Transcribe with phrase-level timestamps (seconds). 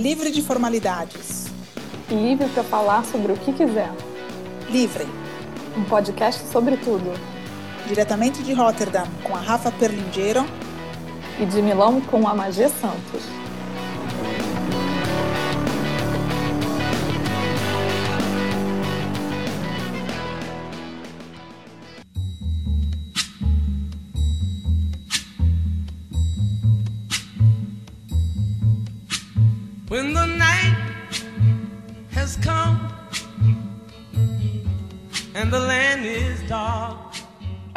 [0.00, 1.48] Livre de formalidades.
[2.08, 3.92] Livre para falar sobre o que quiser.
[4.70, 5.06] Livre.
[5.76, 7.12] Um podcast sobre tudo.
[7.86, 10.46] Diretamente de Rotterdam, com a Rafa Perlingeiro.
[11.38, 13.24] E de Milão, com a Magê Santos.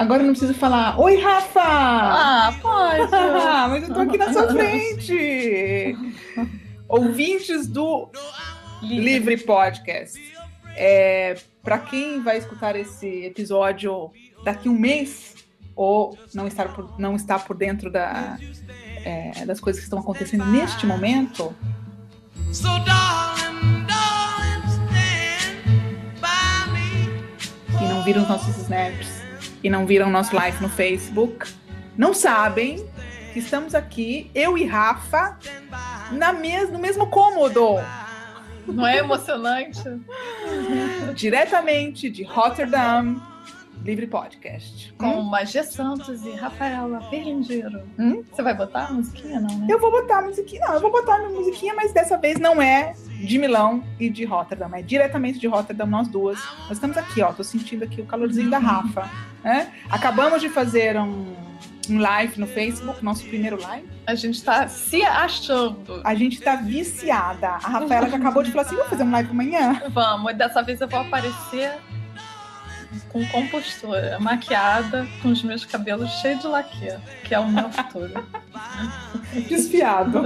[0.03, 1.61] Agora eu não preciso falar, oi Rafa!
[1.63, 3.09] Ah, pode!
[3.71, 5.95] Mas eu tô aqui na sua frente!
[6.89, 8.09] Ouvintes do
[8.81, 10.19] Livre Podcast.
[10.75, 14.11] É, para quem vai escutar esse episódio
[14.43, 15.35] daqui um mês,
[15.73, 18.37] ou não estar por, não está por dentro da,
[19.05, 21.55] é, das coisas que estão acontecendo neste momento,
[22.51, 25.63] So darling, darling, stand
[26.19, 27.85] by me.
[27.85, 29.22] e não viram os nossos snaps
[29.63, 31.47] e não viram nosso live no Facebook,
[31.97, 32.85] não sabem
[33.31, 35.37] que estamos aqui, eu e Rafa,
[36.11, 37.79] na mes no mesmo cômodo,
[38.67, 39.81] Não é emocionante?
[41.15, 43.21] diretamente de Rotterdam,
[43.83, 44.93] Livre Podcast.
[44.97, 47.81] Com Magê Santos e Rafaela Perlingeiro.
[47.99, 48.23] Hum?
[48.31, 49.67] Você vai botar a musiquinha, não, né?
[49.69, 52.39] Eu vou botar a musiquinha, não, eu vou botar a minha musiquinha, mas dessa vez
[52.39, 56.39] não é de Milão e de Rotterdam, é diretamente de Rotterdam, nós duas.
[56.61, 59.09] Nós estamos aqui, ó, tô sentindo aqui o calorzinho da Rafa.
[59.43, 59.69] né?
[59.89, 61.35] Acabamos de fazer um,
[61.89, 63.85] um live no Facebook, nosso primeiro live.
[64.07, 66.01] A gente tá se achando.
[66.05, 67.49] A gente tá viciada.
[67.49, 69.81] A Rafaela já acabou de falar assim: vamos fazer um live amanhã?
[69.89, 71.71] Vamos, dessa vez eu vou aparecer
[73.09, 76.89] com compostura, maquiada, com os meus cabelos cheios de laque,
[77.23, 78.25] que é o meu futuro.
[79.47, 80.21] Desfiado.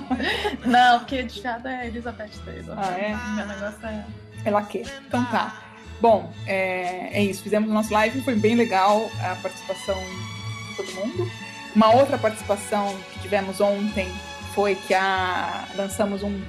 [0.64, 2.78] Não, porque desfiada é Elizabeth Taylor.
[2.78, 3.16] Ah, é?
[3.34, 4.04] Meu negócio é.
[4.44, 4.86] Ela quer.
[5.06, 5.62] Então tá.
[6.00, 7.42] Bom, é, é isso.
[7.42, 11.30] Fizemos o nosso live, foi bem legal a participação de todo mundo.
[11.74, 14.10] Uma outra participação que tivemos ontem
[14.54, 16.40] foi que a, lançamos um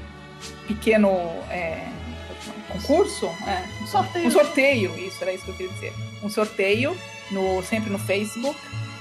[0.68, 1.10] pequeno
[1.50, 1.86] é,
[2.74, 4.28] concurso, é, Um sorteio.
[4.28, 5.94] um sorteio, isso era isso que eu queria dizer.
[6.24, 6.98] Um sorteio
[7.32, 8.60] no, sempre no Facebook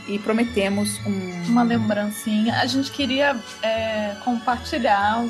[0.09, 2.55] e prometemos um Uma lembrancinha.
[2.61, 5.25] A gente queria é, compartilhar,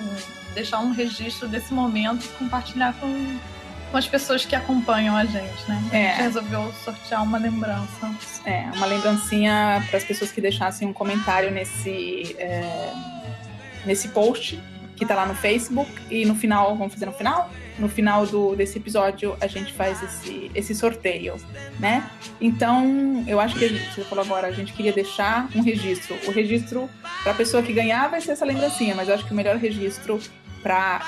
[0.54, 3.38] deixar um registro desse momento, compartilhar com,
[3.90, 5.82] com as pessoas que acompanham a gente, né?
[5.92, 6.08] A É.
[6.10, 8.14] gente resolveu sortear uma lembrança.
[8.46, 12.92] É, uma lembrancinha para as pessoas que deixassem um comentário nesse, é,
[13.84, 14.60] nesse post
[14.96, 15.90] que tá lá no Facebook.
[16.10, 17.50] E no final, vamos fazer no final?
[17.80, 21.34] No final do, desse episódio, a gente faz esse, esse sorteio,
[21.80, 22.08] né?
[22.40, 26.14] Então, eu acho que gente, você falou agora, a gente queria deixar um registro.
[26.28, 26.90] O registro
[27.22, 29.56] para a pessoa que ganhar vai ser essa lembrancinha, mas eu acho que o melhor
[29.56, 30.20] registro
[30.62, 31.00] para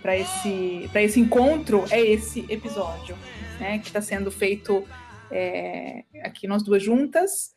[0.00, 3.16] para esse, pra esse encontro é esse episódio,
[3.58, 3.78] né?
[3.78, 4.86] Que está sendo feito
[5.30, 7.54] é, aqui nós duas juntas,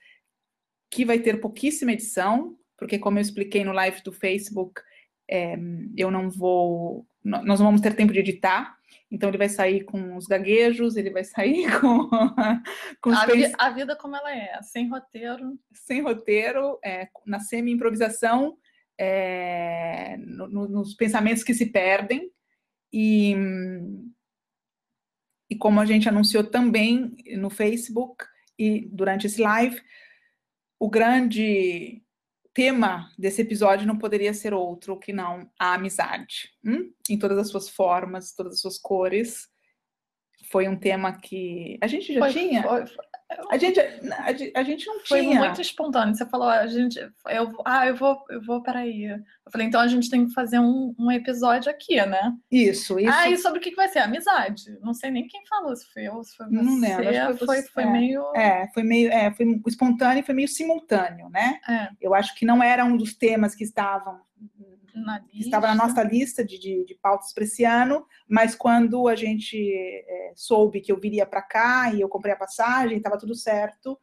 [0.89, 4.81] que vai ter pouquíssima edição, porque como eu expliquei no live do Facebook,
[5.29, 5.57] é,
[5.97, 8.75] eu não vou, nós não vamos ter tempo de editar,
[9.11, 12.09] então ele vai sair com os gaguejos, ele vai sair com,
[13.01, 15.57] com os A, vi- a vida como ela é, sem roteiro.
[15.73, 18.57] sem roteiro, é, na semi-improvisação,
[18.99, 22.31] é, no- no- nos pensamentos que se perdem.
[22.91, 23.35] E,
[25.49, 28.25] e como a gente anunciou também no Facebook
[28.57, 29.79] e durante esse live,
[30.79, 32.01] o grande
[32.57, 36.91] tema desse episódio não poderia ser outro que não a amizade, hum?
[37.07, 39.47] em todas as suas formas, todas as suas cores.
[40.49, 42.63] Foi um tema que a gente já Foi- tinha.
[42.63, 43.05] foi- foi-
[43.49, 45.37] A gente, a, a gente não Foi tinha.
[45.39, 46.15] muito espontâneo.
[46.15, 46.97] Você falou, a gente,
[47.29, 49.03] eu, ah, eu vou, eu vou, peraí.
[49.05, 52.33] Eu falei, então a gente tem que fazer um, um episódio aqui, né?
[52.49, 53.11] Isso, isso.
[53.13, 53.99] Ah, e sobre o que que vai ser?
[53.99, 54.77] Amizade.
[54.81, 56.55] Não sei nem quem falou, se foi eu, se foi você.
[56.55, 57.91] Não lembro, acho que foi foi, foi É.
[57.91, 58.35] meio.
[58.35, 61.59] É, foi meio, é, foi espontâneo e foi meio simultâneo, né?
[61.67, 64.19] É, Eu acho que não era um dos temas que estavam
[65.05, 65.87] na que estava na lista.
[65.87, 70.81] nossa lista de, de, de pautas para esse ano, mas quando a gente é, soube
[70.81, 73.97] que eu viria para cá e eu comprei a passagem, estava tudo certo,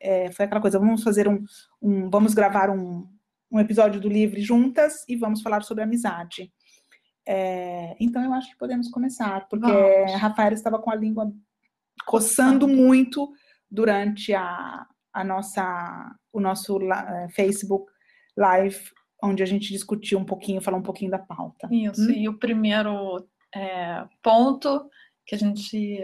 [0.00, 1.44] é, foi aquela coisa, vamos fazer um,
[1.80, 3.06] um- vamos gravar um,
[3.50, 6.52] um episódio do Livre juntas e vamos falar sobre amizade.
[7.26, 10.12] É, então eu acho que podemos começar, porque Vamos.
[10.12, 11.32] a Rafaela estava com a língua
[12.04, 13.30] coçando muito
[13.70, 16.78] durante a, a nossa, o nosso
[17.34, 17.90] Facebook
[18.36, 18.80] Live,
[19.22, 21.68] onde a gente discutiu um pouquinho, falou um pouquinho da pauta.
[21.70, 22.12] Isso, Hum?
[22.12, 24.90] e o primeiro é, ponto
[25.24, 25.98] que a gente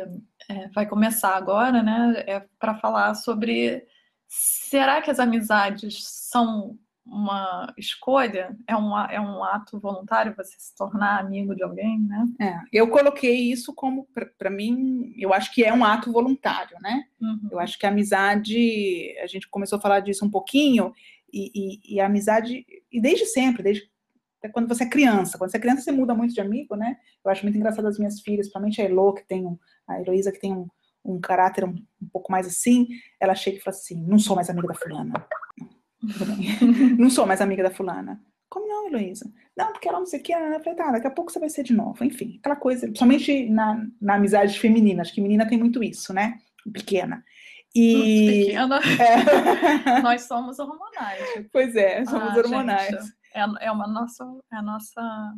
[0.48, 3.84] é, vai começar agora, né, é para falar sobre
[4.28, 10.76] será que as amizades são uma escolha, é um, é um ato voluntário você se
[10.76, 12.26] tornar amigo de alguém, né?
[12.38, 14.06] É, eu coloquei isso como,
[14.36, 17.04] para mim, eu acho que é um ato voluntário, né?
[17.18, 17.48] Uhum.
[17.50, 20.92] Eu acho que a amizade, a gente começou a falar disso um pouquinho,
[21.32, 23.88] e, e- e a amizade, e desde sempre, desde
[24.52, 25.36] quando você é criança.
[25.36, 26.96] Quando você é criança, você muda muito de amigo, né?
[27.24, 30.30] Eu acho muito engraçado as minhas filhas, principalmente a Elo, que tem um, a Heloísa,
[30.30, 30.68] que tem um,
[31.04, 32.86] um caráter um, um pouco mais assim,
[33.20, 35.26] ela chega e fala assim: não sou mais amiga da fulana.
[36.96, 38.20] Não sou mais amiga da fulana.
[38.48, 39.30] Como não, Heloísa?
[39.56, 41.50] Não, porque ela não sei o que, eu falei, tá, daqui a pouco você vai
[41.50, 42.02] ser de novo.
[42.04, 46.38] Enfim, aquela coisa, principalmente na, na amizade feminina, acho que menina tem muito isso, né?
[46.72, 47.24] Pequena.
[47.74, 48.44] E.
[48.46, 50.00] Pequena, É.
[50.02, 51.46] nós somos hormonais.
[51.52, 52.86] pois é, somos Ah, hormonais.
[53.04, 55.34] gente, é, é uma nossa, é a nossa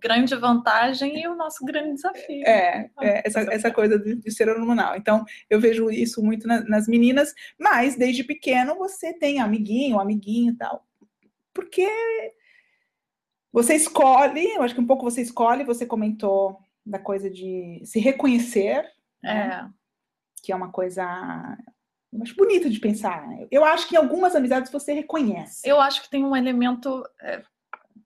[0.00, 2.42] grande vantagem e o nosso grande desafio.
[2.46, 4.96] É, é, essa, essa coisa de, de ser hormonal.
[4.96, 10.52] Então, eu vejo isso muito na- nas meninas, mas desde pequeno você tem amiguinho, amiguinho
[10.52, 10.84] e tal.
[11.54, 11.86] Porque
[13.52, 17.98] você escolhe, eu acho que um pouco você escolhe, você comentou da coisa de se
[18.00, 18.84] reconhecer,
[19.22, 19.70] né?
[20.46, 21.04] Que é uma coisa,
[22.22, 23.26] acho bonita de pensar.
[23.50, 25.68] Eu acho que em algumas amizades você reconhece.
[25.68, 27.02] eu acho que tem um elemento.
[27.20, 27.42] é,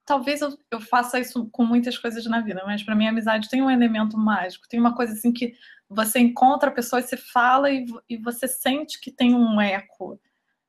[0.06, 3.50] talvez eu, eu faça isso com muitas coisas na vida, mas para mim a amizade
[3.50, 4.66] tem um elemento mágico.
[4.70, 5.52] Tem uma coisa assim que
[5.86, 10.18] você encontra a pessoa e você fala e, e você sente que tem um eco.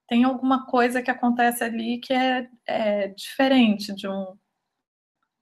[0.10, 4.38] Tem alguma coisa que acontece ali que é, é diferente de um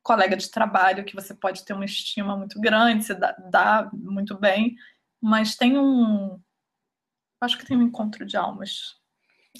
[0.03, 4.37] colega de trabalho que você pode ter uma estima muito grande, se dá, dá muito
[4.37, 4.75] bem,
[5.21, 6.39] mas tem um.
[7.41, 8.97] Acho que tem um encontro de almas.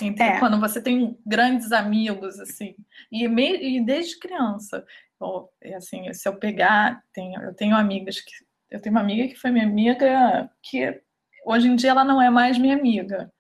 [0.02, 0.40] Entre É.
[0.40, 2.76] quando você tem grandes amigos, assim,
[3.12, 4.86] e, me- e desde criança.
[5.20, 8.32] Ou, é assim, se eu pegar, tenho, eu tenho amigas que.
[8.70, 11.02] Eu tenho uma amiga que foi minha amiga, que
[11.46, 13.32] hoje em dia ela não é mais minha amiga.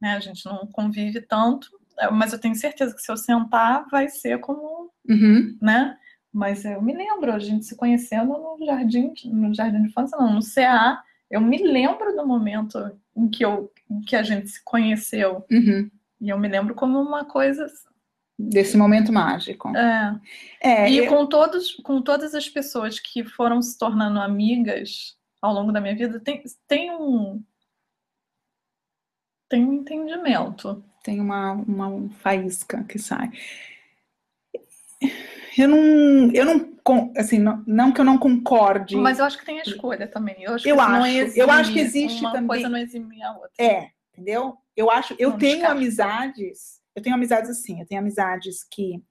[0.00, 0.14] Né?
[0.16, 1.68] A gente não convive tanto,
[2.00, 5.56] é, mas eu tenho certeza que se eu sentar, vai ser como Uhum.
[5.62, 5.96] né?
[6.32, 10.32] Mas eu me lembro, a gente se conhecendo no jardim, no jardim de infância, não,
[10.34, 11.00] no CA.
[11.32, 12.78] Eu me lembro do momento
[13.16, 15.46] em que, eu, em que a gente se conheceu.
[15.50, 15.90] Uhum.
[16.20, 17.66] E eu me lembro como uma coisa.
[18.38, 19.74] Desse momento mágico.
[19.74, 20.20] É.
[20.60, 25.54] É, E eu- com, todos, com todas as pessoas que foram se tornando amigas ao
[25.54, 27.42] longo da minha vida, tem, tem um.
[29.48, 30.84] Tem um entendimento.
[31.02, 33.30] tem uma, uma faísca que sai.
[35.58, 38.96] Eu não, eu não, assim, não, não que eu não concorde.
[38.96, 40.36] Mas eu acho que tem a escolha também.
[40.42, 43.22] Eu acho que, Eu não acho, eu acho que existe uma também- coisa não exime
[43.22, 43.50] a outra.
[43.58, 44.56] É, entendeu?
[44.76, 45.76] Eu acho, eu Não tenho descarta.
[45.76, 49.02] amizades, eu tenho amizades assim, eu tenho amizades que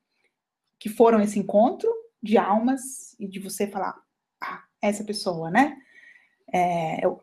[0.79, 1.87] que foram esse encontro
[2.23, 3.95] de almas e de você falar,
[4.41, 5.77] ah, essa pessoa, né?
[6.51, 7.21] É, eu,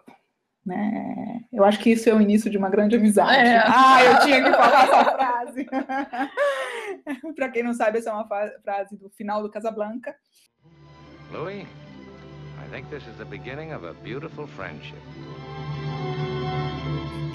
[0.65, 1.41] né?
[1.53, 3.37] Eu acho que isso é o início de uma grande amizade.
[3.37, 3.59] É.
[3.67, 5.67] Ah, eu tinha que falar essa frase.
[7.37, 8.27] Para quem não sabe, essa é uma
[8.63, 10.15] frase do final do Casablanca.
[11.33, 14.99] Louis, I think this is the beginning of a beautiful friendship.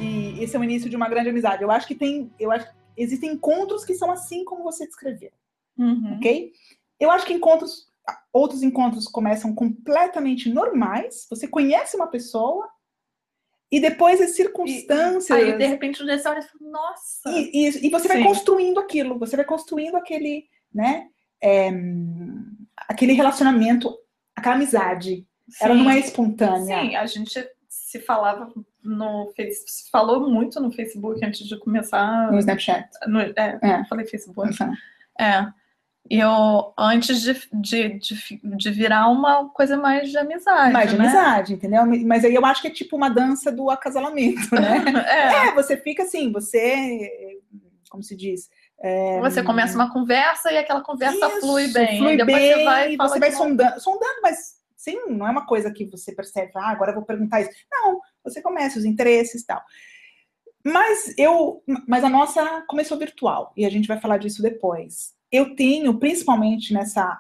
[0.02, 1.64] E esse é o início de uma grande amizade.
[1.64, 5.32] Eu acho que tem, eu acho existem encontros que são assim como você descreveu.
[5.78, 6.18] Uhum.
[6.18, 6.52] ok?
[7.00, 7.88] Eu acho que encontros,
[8.32, 11.26] outros encontros começam completamente normais.
[11.30, 12.70] Você conhece uma pessoa
[13.76, 15.32] e depois as circunstâncias.
[15.32, 17.30] Aí, de repente, você olha e fala, nossa!
[17.30, 18.24] E, e- e você vai Sim.
[18.24, 21.08] construindo aquilo, você vai construindo aquele, né?
[21.42, 21.70] é,
[22.88, 23.94] aquele relacionamento,
[24.36, 25.28] aquela amizade.
[25.62, 26.82] Ela não é espontânea.
[26.82, 28.52] Sim, a gente se falava
[28.82, 32.32] no Face- se falou muito no Facebook antes de começar.
[32.32, 32.88] No Snapchat.
[33.08, 33.86] no- é, É.
[33.90, 34.52] falei Facebook.
[35.20, 35.48] É.
[36.10, 40.74] Eu, antes de, de, de, de virar uma coisa mais de amizade.
[40.74, 41.06] Mais de né?
[41.06, 41.86] amizade, entendeu?
[42.06, 44.84] Mas aí eu acho que é tipo uma dança do acasalamento, né?
[45.08, 45.48] É.
[45.48, 47.40] É, você fica assim, você,
[47.90, 48.50] como se diz?
[48.84, 51.98] é, Você começa uma conversa e aquela conversa isso, flui bem.
[51.98, 55.72] flui depois bem, você vai você vai sondando, sondando, mas sim, não é uma coisa
[55.72, 57.52] que você percebe, ah, agora eu vou perguntar isso.
[57.72, 59.62] Não, você começa os interesses e tal.
[60.66, 65.14] Mas eu, mas a nossa começou virtual e a gente vai falar disso depois.
[65.34, 67.20] Eu tenho, principalmente nessa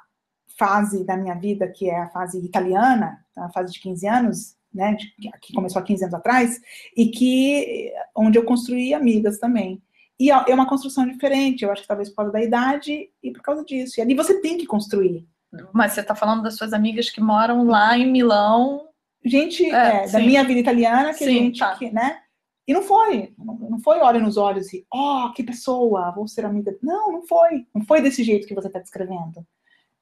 [0.57, 4.93] fase da minha vida, que é a fase italiana, a fase de 15 anos, né,
[4.93, 6.61] de- que começou há 15 anos atrás,
[6.95, 9.81] e que onde eu construí amigas também.
[10.19, 13.31] E é é uma construção diferente, eu acho que talvez por causa da idade e
[13.31, 13.99] por causa disso.
[13.99, 15.27] E ali você tem que construir.
[15.71, 18.87] Mas você está falando das suas amigas que moram lá em Milão.
[19.25, 21.75] Gente, É, é, da minha vida italiana, que a Sim, gente, tá.
[21.75, 22.19] que, né?
[22.67, 26.77] E não foi, não, foi olho nos olhos e, ó, que pessoa, vou ser amiga.
[26.81, 27.67] Não, não foi.
[27.73, 29.45] Não foi desse jeito que você está descrevendo.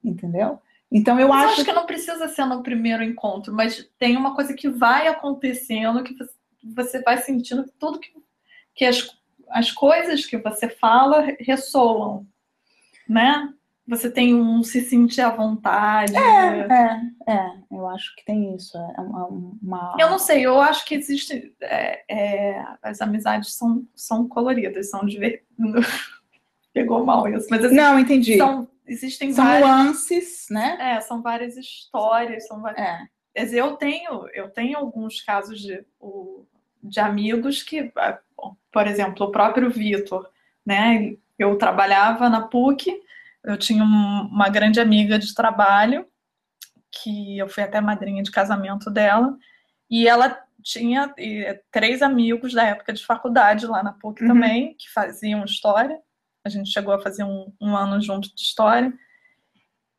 [0.03, 0.59] Entendeu?
[0.91, 4.35] Então eu Mas acho acho que não precisa ser no primeiro encontro, mas tem uma
[4.35, 8.11] coisa que vai acontecendo, que você- você vai sentindo que tudo que,
[8.75, 9.09] que as,
[9.49, 12.27] as coisas que você fala ressoam.
[13.07, 13.53] né?
[13.87, 16.15] Você tem um se sentir à vontade.
[16.15, 16.67] É,
[17.27, 18.77] é, eu acho que tem isso.
[18.77, 21.53] É uma, uma- Eu não sei, eu acho que existe.
[21.59, 25.47] é, é, as amizades são, são coloridas, são divertidas.
[26.73, 28.37] Pegou mal isso, mas assim, Não, entendi.
[28.37, 29.67] São, são, existem várias.
[29.69, 30.77] nuances, né?
[30.79, 32.79] É, são várias histórias, são várias.
[32.87, 32.99] É.
[33.35, 35.83] Quer dizer, eu tenho, eu tenho alguns casos de,
[36.83, 38.19] de amigos que, ah,
[38.71, 40.29] por exemplo, o próprio Vitor,
[40.65, 41.13] né?
[41.37, 43.01] Eu trabalhava na PUC,
[43.43, 46.05] eu tinha um- uma grande amiga de trabalho,
[46.91, 49.37] que eu fui até madrinha de casamento dela,
[49.89, 54.27] e ela tinha eh, três amigos da época de faculdade lá na PUC Uhum.
[54.27, 55.99] também, que faziam história.
[56.45, 58.93] A gente chegou a fazer um, um ano junto de história.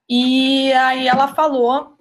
[0.09, 1.97] E aí ela falou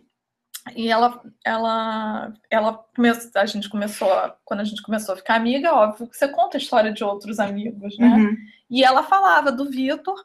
[0.76, 5.36] e ela, ela, ela começou, a gente começou, a- quando a gente começou a ficar
[5.36, 8.08] amiga, óbvio que você conta a história de outros amigos, né?
[8.08, 8.38] Uhum.
[8.70, 10.24] E ela falava do Vitor.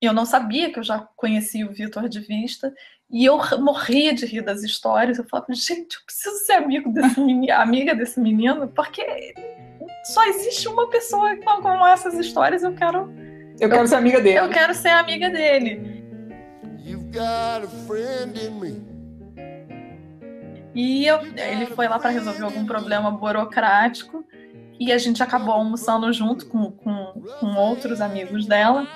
[0.00, 2.72] Eu não sabia que eu já conhecia o Vitor de vista.
[3.10, 5.18] E eu morria de rir das histórias.
[5.18, 9.34] Eu falava, gente, eu preciso ser amigo desse menino, amiga desse menino, porque
[10.04, 12.62] só existe uma pessoa com, com essas histórias.
[12.62, 13.10] Eu quero,
[13.58, 14.38] Eu quero ser amiga dele.
[14.38, 16.04] eu quero ser amiga dele.
[16.84, 18.88] You've got a friend in me.
[20.74, 24.24] E eu- ele foi lá para resolver algum problema burocrático
[24.78, 28.86] e a gente acabou almoçando junto com, com, com outros amigos dela.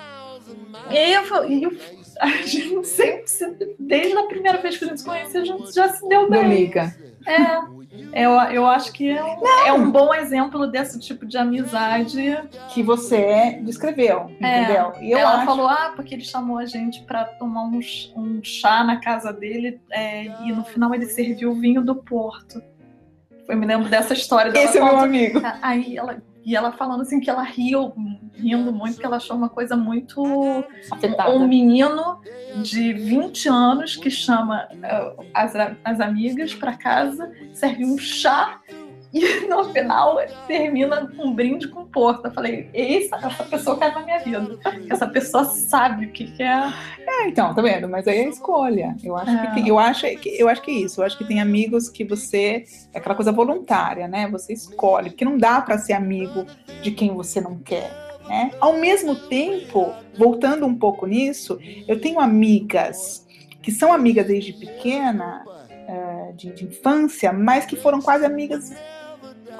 [0.91, 1.71] E aí eu, fa- e eu-
[2.19, 5.73] a gente sempre, se- desde a primeira vez que a gente se conheceu, a gente
[5.73, 6.47] já se deu bem.
[6.47, 6.95] liga.
[7.25, 12.37] É, eu, eu acho que é um, é um bom exemplo desse tipo de amizade.
[12.73, 14.91] Que você descreveu, entendeu?
[15.01, 15.45] E eu Ela acho...
[15.45, 17.79] falou, ah, porque ele chamou a gente para tomar um,
[18.17, 22.61] um chá na casa dele é, e no final ele serviu o vinho do Porto.
[23.47, 24.65] Eu me lembro dessa história dela.
[24.65, 25.41] Esse é meu amigo.
[25.61, 27.93] Aí ela, e ela falando assim que ela riu,
[28.33, 30.23] rindo muito, que ela achou uma coisa muito.
[30.91, 31.31] Afetada.
[31.31, 32.19] Um menino
[32.61, 38.59] de 20 anos que chama eh, as, as amigas para casa, serve um chá
[39.13, 40.17] e no final
[40.47, 42.29] termina com um brinde com porta.
[42.29, 44.57] Eu falei, essa, essa pessoa cai na minha vida.
[44.89, 46.73] Essa pessoa sabe o que, que é.
[47.07, 47.87] É, então, tá vendo?
[47.87, 48.95] Mas aí é escolha.
[49.03, 49.47] Eu acho, É.
[49.47, 51.01] que, tem- eu, acho que eu acho que é isso.
[51.01, 52.65] Eu acho que tem amigos que você.
[52.93, 54.27] É aquela coisa voluntária, né?
[54.29, 55.09] Você escolhe.
[55.11, 56.45] Porque não dá pra ser amigo
[56.81, 57.91] de quem você não quer.
[58.27, 58.51] Né?
[58.61, 63.27] Ao mesmo tempo, voltando um pouco nisso, eu tenho amigas
[63.61, 68.71] que são amigas desde pequena, eh, de, de infância, mas que foram quase amigas,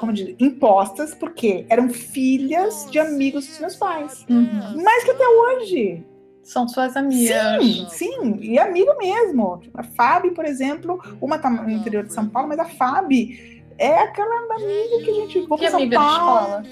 [0.04, 4.26] como dizer, impostas, porque eram filhas de amigos dos meus pais.
[4.28, 6.04] Mas que até hoje
[6.42, 7.64] São suas amigas.
[7.64, 9.58] Sim, sim, e amigo mesmo.
[9.58, 13.34] Tipo, a Fábio, por exemplo, uma tá no interior de São Paulo, mas a Fábio
[13.78, 16.40] é aquela amiga que a gente vou Que pra São amiga de Paulo.
[16.40, 16.64] escola?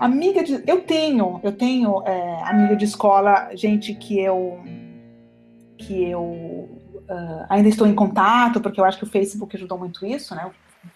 [0.00, 0.62] Amiga de.
[0.66, 4.58] Eu tenho, eu tenho é, amiga de escola, gente que eu.
[5.78, 6.68] que eu
[7.08, 10.50] ah, ainda estou em contato, porque eu acho que o Facebook ajudou muito isso, né?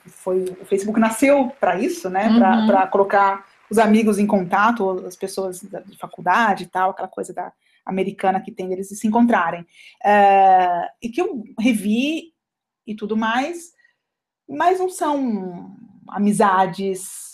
[0.07, 2.29] Foi, o Facebook nasceu para isso, né?
[2.29, 2.67] Uhum.
[2.67, 7.33] Para colocar os amigos em contato, as pessoas da, de faculdade e tal, aquela coisa
[7.33, 7.53] da
[7.85, 9.67] americana que tem deles se encontrarem.
[10.05, 12.33] Ah, e que eu revi
[12.87, 13.73] e tudo mais,
[14.49, 15.77] mas não são
[16.09, 17.31] amizades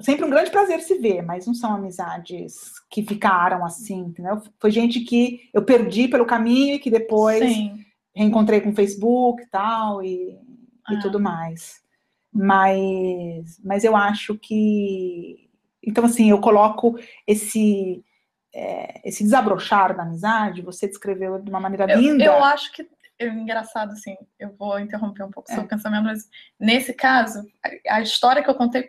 [0.00, 4.42] sempre um grande prazer se ver, mas não são amizades que ficaram assim, entendeu?
[4.60, 7.84] Foi gente que eu perdi pelo caminho e que depois Sim.
[8.14, 10.38] reencontrei com o Facebook e tal e,
[10.90, 10.98] e Ah.
[11.00, 11.80] tudo mais.
[12.32, 15.48] Mas, mas eu acho que
[15.82, 18.04] então assim eu coloco esse
[18.54, 22.24] é, esse desabrochar da amizade, você descreveu de uma maneira Eu, linda.
[22.24, 22.88] eu acho que
[23.18, 25.66] é engraçado, assim, eu vou interromper um pouco o seu É.
[25.66, 26.28] pensamento, mas
[26.58, 27.42] nesse caso,
[27.88, 28.86] a, a história que eu contei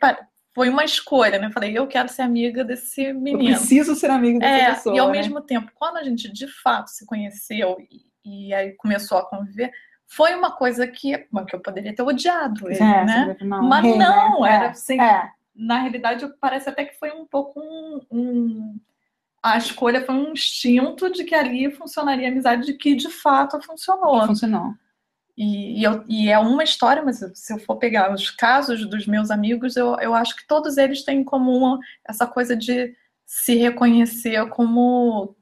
[0.56, 1.48] foi uma escolha, né?
[1.48, 3.56] Eu falei, eu quero ser amiga desse eu menino.
[3.58, 4.96] preciso ser amigo dessa É, pessoa.
[4.96, 5.18] e ao né?
[5.20, 7.78] mesmo tempo, quando a gente de fato se conheceu
[8.26, 9.72] e, e aí começou a conviver,
[10.08, 13.38] foi uma coisa que, que eu poderia ter odiado ele, É, né?
[13.42, 13.98] não, Mas né?
[13.98, 15.30] não, É, era sem- é.
[15.56, 18.80] Na realidade, parece até que foi um pouco um, um-
[19.44, 23.60] A escolha foi um instinto de que ali funcionaria a amizade, de que de fato
[23.62, 24.26] funcionou.
[24.26, 24.74] funcionou.
[25.38, 29.06] E, e eu- e é uma história, mas se eu for pegar os casos dos
[29.06, 32.96] meus amigos, eu, eu acho que todos eles têm em comum essa coisa de
[33.26, 35.36] se reconhecer como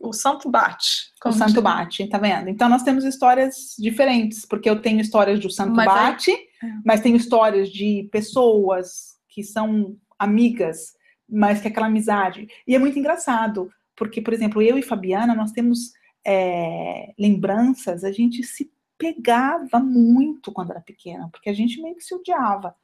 [0.00, 1.12] o santo bate.
[1.18, 1.62] O como santo diz.
[1.62, 2.48] bate, tá vendo?
[2.48, 6.36] Então nós temos histórias diferentes, porque eu tenho histórias do santo Mas bate,
[6.84, 10.94] mas tenho histórias de pessoas que são amigas,
[11.28, 12.48] mas que é aquela amizade.
[12.66, 15.92] E é muito engraçado, porque, por exemplo, eu e Fabiana, nós temos
[16.26, 22.02] é, lembranças, a gente se pegava muito quando era pequena, porque a gente meio que
[22.02, 22.74] se odiava.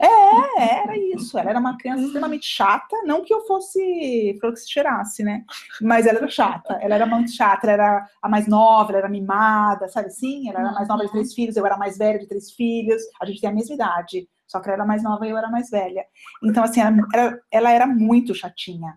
[0.00, 1.36] É, era isso.
[1.36, 5.44] Ela era uma criança extremamente chata, não que eu fosse que se cheirasse, né?
[5.80, 9.08] Mas ela era chata, ela era muito chata, ela era a mais nova, ela era
[9.08, 10.48] mimada, sabe assim?
[10.48, 12.52] Ela era a mais nova de três filhos, eu era a mais velha de três
[12.52, 15.36] filhos, a gente tem a mesma idade, só que ela era mais nova e eu
[15.36, 16.04] era mais velha.
[16.44, 18.96] Então, assim, ela, ela, ela era muito chatinha.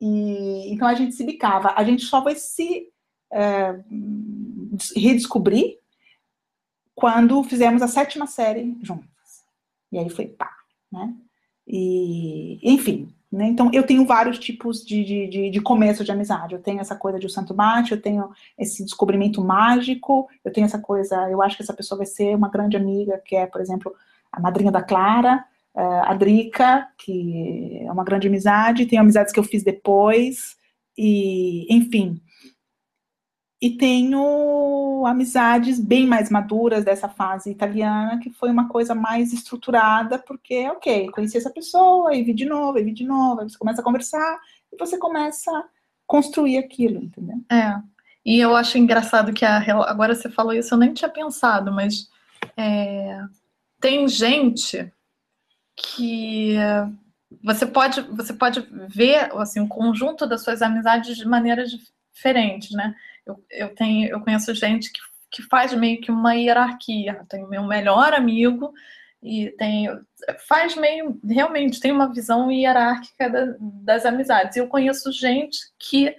[0.00, 1.74] E então a gente se bicava.
[1.76, 2.88] A gente só vai se
[3.32, 3.74] é,
[4.94, 5.78] redescobrir
[6.96, 9.06] quando fizemos a sétima série juntas.
[9.92, 10.50] E aí foi pá,
[10.90, 11.14] né?
[11.68, 13.46] E, enfim, né?
[13.48, 16.54] Então eu tenho vários tipos de, de, de, de começo de amizade.
[16.54, 20.64] Eu tenho essa coisa de o santo bate, eu tenho esse descobrimento mágico, eu tenho
[20.64, 23.60] essa coisa, eu acho que essa pessoa vai ser uma grande amiga, que é, por
[23.60, 23.94] exemplo,
[24.32, 25.44] a madrinha da Clara,
[25.76, 30.56] eh, a Drica, que é uma grande amizade, tenho amizades que eu fiz depois,
[30.96, 32.20] e enfim,
[33.60, 40.18] e tenho amizades bem mais maduras dessa fase italiana, que foi uma coisa mais estruturada,
[40.18, 43.56] porque, ok, conheci essa pessoa, e vi de novo, e vi de novo, aí você
[43.56, 44.38] começa a conversar,
[44.72, 45.64] e você começa a
[46.06, 47.40] construir aquilo, entendeu?
[47.50, 47.80] É.
[48.24, 49.58] E eu acho engraçado que a,
[49.88, 52.10] agora você falou isso, eu nem tinha pensado, mas
[52.56, 53.22] é,
[53.80, 54.92] tem gente
[55.74, 56.56] que
[57.42, 61.70] você pode, você pode ver assim, o conjunto das suas amizades de maneiras
[62.12, 62.94] diferentes, né?
[63.26, 67.16] Eu, eu, tenho, eu conheço gente que, que faz meio que uma hierarquia.
[67.18, 68.72] Eu tenho meu melhor amigo
[69.22, 69.88] e tem,
[70.46, 74.56] faz meio, realmente, tem uma visão hierárquica da, das amizades.
[74.56, 76.14] Eu conheço gente que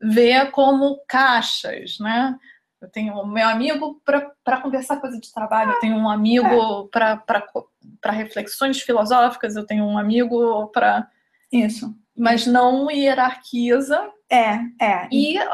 [0.00, 2.36] vê como caixas, né?
[2.80, 6.88] Eu tenho o meu amigo para conversar coisa de trabalho, eu tenho um amigo é.
[6.90, 11.08] para reflexões filosóficas, eu tenho um amigo para.
[11.50, 11.96] Isso.
[12.16, 15.08] Mas não hierarquiza é, é.
[15.10, 15.44] E, é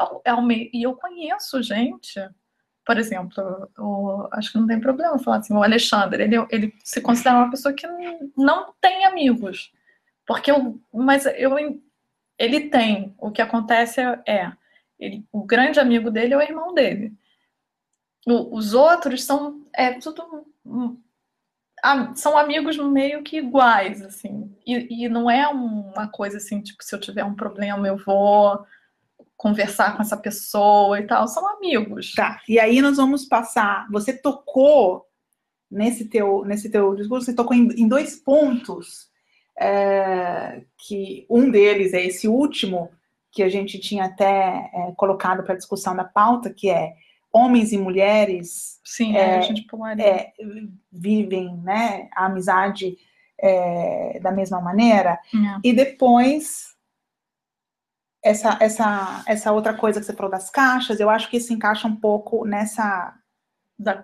[0.73, 2.19] e eu conheço gente,
[2.85, 7.01] por exemplo, eu, acho que não tem problema falar assim, o Alexandre, ele, ele se
[7.01, 7.87] considera uma pessoa que
[8.37, 9.71] não tem amigos.
[10.25, 11.55] Porque eu, mas eu,
[12.37, 13.13] ele tem.
[13.17, 14.51] O que acontece é, é
[14.99, 17.13] ele, o grande amigo dele é o irmão dele.
[18.25, 20.45] O, os outros são é tudo
[22.15, 24.55] são amigos meio que iguais, assim.
[24.65, 28.65] E, e não é uma coisa assim, tipo, se eu tiver um problema, eu vou
[29.35, 31.27] conversar com essa pessoa e tal.
[31.27, 32.13] São amigos.
[32.13, 32.39] Tá.
[32.47, 33.87] E aí nós vamos passar.
[33.89, 35.05] Você tocou
[35.69, 39.09] nesse teu, nesse teu discurso, você tocou em, em dois pontos.
[39.59, 42.89] É, que um deles é esse último
[43.31, 46.93] que a gente tinha até é, colocado para discussão da pauta, que é
[47.33, 49.65] homens e mulheres Sim, é, a gente
[49.99, 50.33] é,
[50.91, 52.97] vivem né, a amizade
[53.39, 55.19] é, da mesma maneira.
[55.33, 55.59] É.
[55.63, 56.75] E depois,
[58.23, 61.87] essa, essa, essa outra coisa que você falou das caixas, eu acho que isso encaixa
[61.87, 63.15] um pouco nessa.
[63.77, 64.03] Da,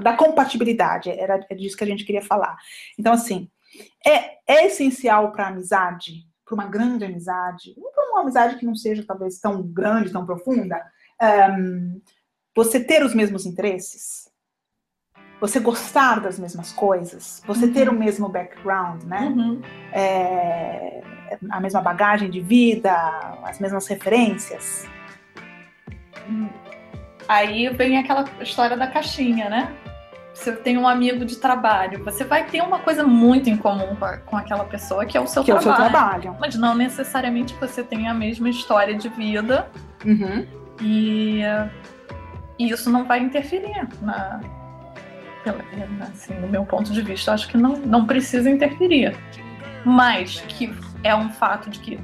[0.00, 2.56] da compatibilidade, era disso que a gente queria falar.
[2.96, 3.50] Então, assim,
[4.06, 8.66] é, é essencial para a amizade, para uma grande amizade, não para uma amizade que
[8.66, 10.80] não seja talvez tão grande, tão profunda,
[11.50, 12.00] um,
[12.56, 14.30] você ter os mesmos interesses,
[15.38, 17.72] você gostar das mesmas coisas, você uhum.
[17.72, 19.20] ter o mesmo background, né?
[19.20, 19.60] Uhum.
[19.92, 21.02] É,
[21.50, 22.94] a mesma bagagem de vida,
[23.44, 24.88] as mesmas referências.
[27.28, 29.76] Aí vem aquela história da caixinha, né?
[30.32, 34.36] Você tem um amigo de trabalho, você vai ter uma coisa muito em comum com
[34.36, 35.68] aquela pessoa, que é o seu que trabalho.
[35.68, 36.36] É o seu trabalho.
[36.40, 39.68] Mas não necessariamente você tem a mesma história de vida.
[40.04, 40.46] Uhum.
[40.80, 41.42] E
[42.58, 44.40] e isso não vai interferir na,
[46.00, 49.16] assim, no meu ponto de vista, acho que não, não precisa interferir.
[49.84, 50.72] Mas que
[51.04, 52.00] é um fato de que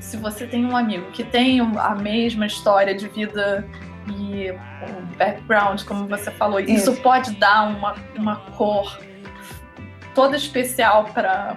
[0.00, 3.66] se você tem um amigo que tem a mesma história de vida
[4.08, 8.98] e o background, como você falou, isso, isso pode dar uma, uma cor
[10.14, 11.56] toda especial para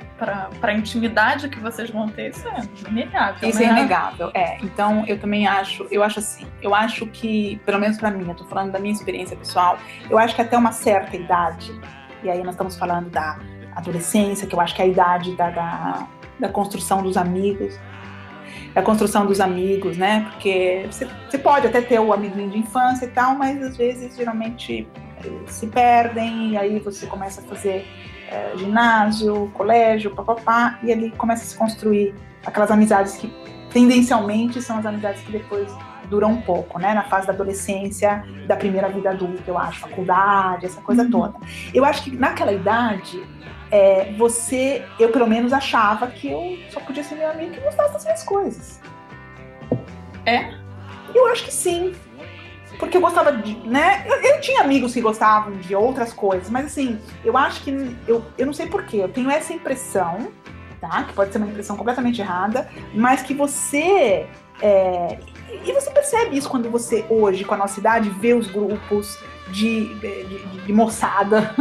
[0.61, 3.49] a intimidade que vocês vão ter, isso é inegável.
[3.49, 3.65] Isso né?
[3.65, 4.57] é inegável, é.
[4.61, 8.35] Então eu também acho, eu acho assim, eu acho que, pelo menos para mim, eu
[8.35, 9.77] tô falando da minha experiência pessoal,
[10.09, 11.71] eu acho que até uma certa idade,
[12.23, 13.39] e aí nós estamos falando da
[13.75, 16.07] adolescência, que eu acho que é a idade da, da,
[16.39, 17.79] da construção dos amigos,
[18.73, 20.27] da construção dos amigos, né?
[20.31, 24.15] Porque você, você pode até ter o amiguinho de infância e tal, mas às vezes
[24.15, 24.87] geralmente
[25.47, 27.85] se perdem e aí você começa a fazer
[28.31, 32.15] é, ginásio, colégio, papapá, e ali começa a se construir
[32.45, 33.31] aquelas amizades que
[33.71, 35.71] tendencialmente são as amizades que depois
[36.09, 36.93] duram um pouco, né?
[36.93, 41.11] Na fase da adolescência, da primeira vida adulta, eu acho, faculdade, essa coisa uhum.
[41.11, 41.33] toda.
[41.73, 43.23] Eu acho que naquela idade,
[43.71, 47.93] é, você, eu pelo menos achava que eu só podia ser meu amigo que gostasse
[47.93, 48.81] das minhas coisas.
[50.25, 50.53] É?
[51.15, 51.93] Eu acho que sim.
[52.81, 54.03] Porque eu gostava de, né?
[54.07, 58.25] Eu, eu tinha amigos que gostavam de outras coisas, mas assim, eu acho que eu,
[58.39, 60.29] eu não sei porquê, eu tenho essa impressão,
[60.79, 61.03] tá?
[61.03, 64.25] Que pode ser uma impressão completamente errada, mas que você
[64.59, 65.19] é,
[65.63, 69.15] e você percebe isso quando você hoje, com a nossa idade, vê os grupos
[69.49, 71.53] de, de, de moçada,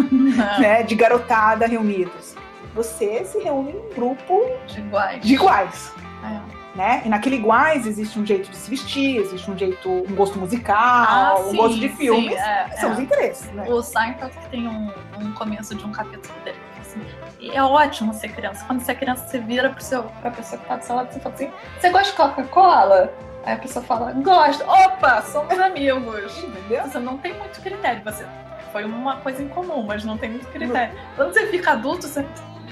[0.59, 2.35] né, de garotada reunidos.
[2.75, 5.21] Você se reúne num grupo De iguais.
[5.21, 5.93] de iguais
[6.25, 6.60] É.
[6.81, 7.03] né?
[7.05, 10.77] E naquele iguais existe um jeito de se vestir, existe um jeito, um gosto musical,
[10.79, 12.33] Ah, um sim, gosto de sim, filmes.
[12.37, 12.93] é, São é.
[12.95, 13.69] os interesses, né?
[13.69, 14.91] O Seinfeld tem um,
[15.21, 17.03] um começo de um capítulo dele assim,
[17.39, 18.65] e é ótimo ser criança.
[18.67, 21.09] Quando você é criança, você vira pro seu, pra pessoa que tá do seu lado
[21.11, 23.13] e você fala assim, você gosta de Coca-Cola?
[23.45, 24.65] Aí a pessoa fala, gosto.
[24.67, 26.37] Opa, somos amigos.
[26.43, 26.83] Entendeu?
[26.85, 28.03] Você não tem muito critério.
[28.05, 28.27] Você
[28.73, 30.95] foi uma coisa em comum, mas não tem muito critério.
[31.17, 32.25] Quando você fica adulto, você,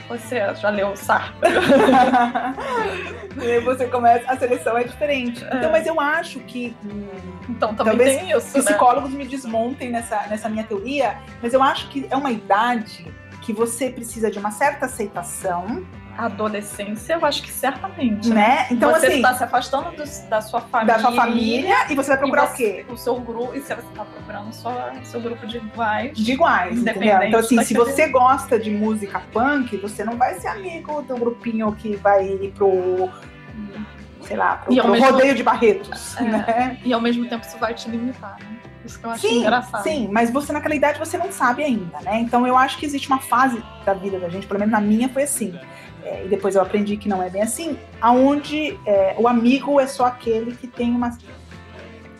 [0.09, 1.37] você já leu o Sartre.
[3.43, 5.45] e você começa, a seleção é diferente.
[5.53, 7.09] Então, mas eu acho que hum,
[7.49, 8.65] Então também Talvez tem isso, né?
[8.65, 13.07] psicólogos me desmontem nessa, nessa minha teoria, mas eu acho que é uma idade
[13.43, 15.85] que você precisa de uma certa aceitação,
[16.19, 18.29] adolescência, eu acho que certamente.
[18.29, 18.67] né?
[18.71, 20.95] Então, você assim, está se afastando do- da sua família.
[20.95, 22.85] da sua família e você vai procurar o quê?
[22.91, 26.19] O seu grupo, e você está procurando só seu grupo de iguais.
[26.19, 27.23] De iguais, entendeu?
[27.23, 31.71] Então, assim, se você gosta de música punk, você não vai ser amigo do grupinho
[31.73, 33.09] que vai ir pro,
[34.23, 36.23] sei lá, pro, pro mesmo- rodeio de Barretos, É.
[36.25, 36.79] né?
[36.85, 38.37] E ao mesmo tempo isso vai te limitar.
[38.41, 38.57] Né?
[38.85, 39.83] Isso que eu acho Sim, engraçado.
[39.83, 42.21] sim, mas você naquela idade você não sabe ainda, né?
[42.21, 45.09] Então eu acho que existe uma fase da vida da gente, pelo menos na minha
[45.11, 45.55] foi assim.
[45.55, 45.78] É,
[46.25, 50.07] e depois eu aprendi que não é bem assim, aonde é, o amigo é só
[50.07, 51.19] aquele que tem umas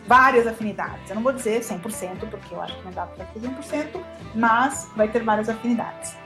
[0.07, 1.09] várias afinidades.
[1.09, 4.01] Eu não vou dizer 100%, porque eu acho que não dá para ter 100%,
[4.33, 6.17] mas vai ter várias afinidades.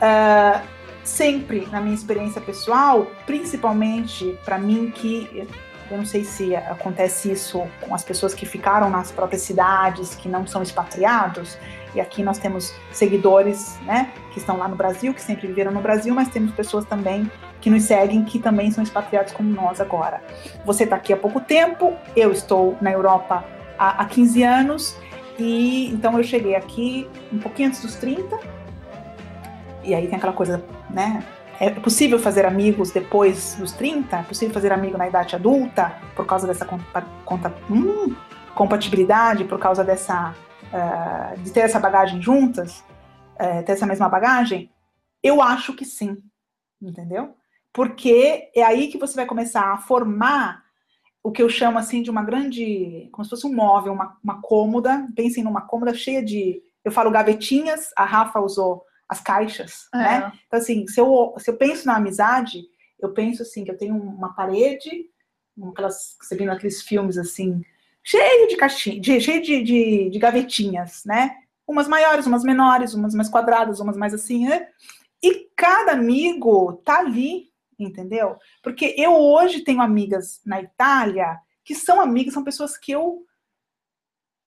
[0.00, 0.62] Ah,
[1.02, 5.48] sempre, na minha experiência pessoal, principalmente para mim que
[5.90, 10.28] eu não sei se acontece isso com as pessoas que ficaram nas próprias cidades, que
[10.28, 11.56] não são expatriados.
[11.96, 15.80] E aqui nós temos seguidores, né, que estão lá no Brasil, que sempre viveram no
[15.80, 20.22] Brasil, mas temos pessoas também que nos seguem, que também são expatriados como nós agora.
[20.66, 23.42] Você está aqui há pouco tempo, eu estou na Europa
[23.78, 24.96] há, há 15 anos,
[25.38, 28.38] e então eu cheguei aqui um pouquinho antes dos 30.
[29.82, 31.24] E aí tem aquela coisa, né?
[31.58, 34.18] É possível fazer amigos depois dos 30?
[34.18, 36.66] É possível fazer amigo na idade adulta por causa dessa
[37.24, 38.14] conta- hum,
[38.54, 40.34] compatibilidade, por causa dessa
[40.72, 42.84] ah, de ter essa bagagem juntas,
[43.38, 44.70] eh, ter essa mesma bagagem?
[45.22, 46.22] Eu acho que sim,
[46.80, 47.34] entendeu?
[47.72, 50.64] Porque é aí que você vai começar a formar
[51.22, 54.40] o que eu chamo assim de uma grande, como se fosse um móvel, uma, uma
[54.40, 55.08] cômoda.
[55.16, 57.90] Pensem numa cômoda cheia de, eu falo gavetinhas.
[57.96, 59.98] A Rafa usou as caixas, É.
[59.98, 60.32] né?
[60.46, 62.62] Então, assim, se eu, se eu penso na amizade,
[63.00, 65.10] eu penso assim, que eu tenho uma parede,
[65.70, 67.60] aquelas, você viu naqueles filmes assim,
[68.06, 71.36] cheio de caixinhas, de- cheio de, de, de gavetinhas, né?
[71.66, 74.68] Umas maiores, umas menores, umas mais quadradas, umas mais assim, né?
[75.22, 78.36] E cada amigo tá ali, entendeu?
[78.62, 83.24] Porque eu hoje tenho amigas na Itália que são amigas, são pessoas que eu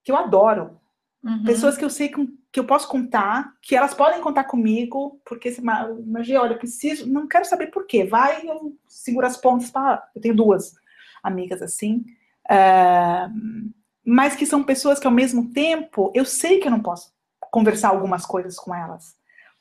[0.04, 0.80] que eu adoro,
[1.24, 1.44] Uhum.
[1.44, 5.52] Pessoas que eu sei que, que eu posso contar, que elas podem contar comigo, porque
[5.52, 8.06] se magia, olha, eu preciso, não quero saber por quê.
[8.06, 10.08] Vai, eu seguro as pontas para.
[10.16, 10.76] Eu tenho duas
[11.22, 12.06] amigas assim,
[12.50, 13.28] eh,
[14.06, 17.14] mas que são pessoas que ao mesmo tempo eu sei que eu não posso
[17.52, 19.16] conversar algumas coisas com elas,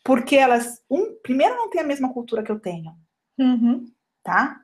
[0.04, 2.94] porque elas, um, primeiro não têm a mesma cultura que eu tenho
[3.38, 3.86] Uhum.
[4.22, 4.60] tá?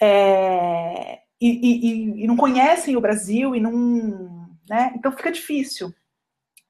[0.00, 1.86] É, e, e-
[2.20, 4.92] e- e não conhecem o Brasil e não, né?
[4.96, 5.94] Então fica difícil,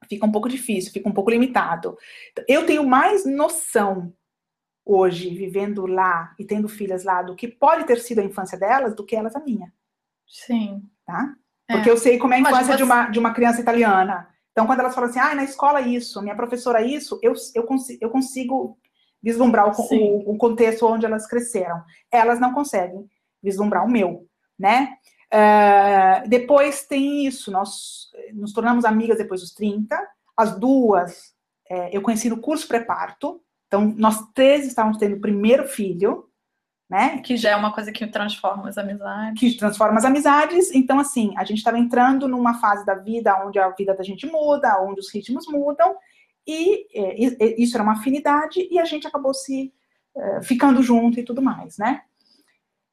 [0.09, 1.97] fica um pouco difícil, fica um pouco limitado.
[2.47, 4.13] Eu tenho mais noção
[4.85, 8.95] hoje, vivendo lá e tendo filhas lá, do que pode ter sido a infância delas,
[8.95, 9.73] do que elas a minha,
[10.27, 10.83] Sim.
[11.07, 11.35] tá?
[11.69, 11.75] É.
[11.75, 14.29] Porque eu sei como é a infância de, você- uma, de uma criança italiana.
[14.53, 17.99] Então, quando elas falam assim, ah, na escola isso, minha professora isso, eu, eu, consi-
[18.01, 18.79] eu consigo
[19.23, 19.71] vislumbrar o,
[20.27, 21.83] o, o contexto onde elas cresceram.
[22.11, 23.09] Elas não conseguem
[23.43, 24.27] vislumbrar o meu,
[24.59, 24.95] né?
[25.33, 29.99] Ah, depois tem isso, nós nos tornamos amigas depois dos 30.
[30.37, 31.35] As duas
[31.69, 33.41] eh, eu conheci no curso pré-parto.
[33.67, 36.29] Então, nós três estávamos tendo o primeiro filho,
[36.95, 37.19] né?
[37.19, 39.41] Que já é uma coisa que transforma as amizades.
[39.41, 40.73] que transforma as amizades.
[40.73, 44.29] Então, assim, a gente estava entrando numa fase da vida onde a vida da gente
[44.29, 45.97] muda, onde os ritmos mudam,
[46.47, 49.73] e, é, isso era uma afinidade, e a gente acabou se
[50.17, 52.03] é, ficando junto e tudo mais, né?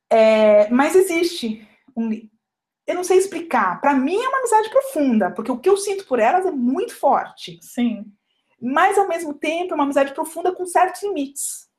[0.09, 1.63] É, mas existe
[1.95, 2.09] um.
[2.87, 3.79] Eu não sei explicar.
[3.79, 6.95] Para mim é uma amizade profunda, porque o que eu sinto por elas é muito
[6.95, 7.59] forte.
[7.61, 8.11] Sim.
[8.59, 11.70] Mas, ao mesmo tempo, é uma amizade profunda com certos limites.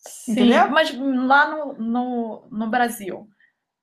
[0.00, 0.32] Sim.
[0.32, 0.68] Entendeu?
[0.70, 3.28] Mas lá no, no, no Brasil,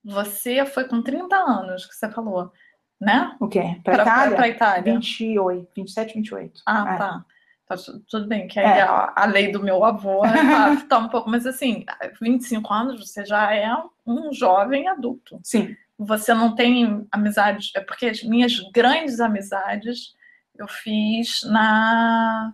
[0.03, 2.51] você foi com 30 anos, que você falou.
[2.99, 3.35] né?
[3.39, 3.79] O quê?
[3.83, 4.35] Pra- Itália?
[4.35, 4.93] pra Itália.
[4.93, 6.61] 28, 27, 28.
[6.65, 6.97] Ah, É.
[6.97, 7.25] tá.
[7.67, 8.81] Tá tu- tudo bem, que aí É.
[8.81, 10.21] a, a lei do meu avô
[10.81, 11.85] tá, tá um pouco, mas assim,
[12.21, 13.67] 25 anos você já é
[14.05, 15.39] um jovem adulto.
[15.43, 15.75] Sim.
[15.99, 20.15] Você não tem amizades, é porque as minhas grandes amizades
[20.57, 22.53] eu fiz na,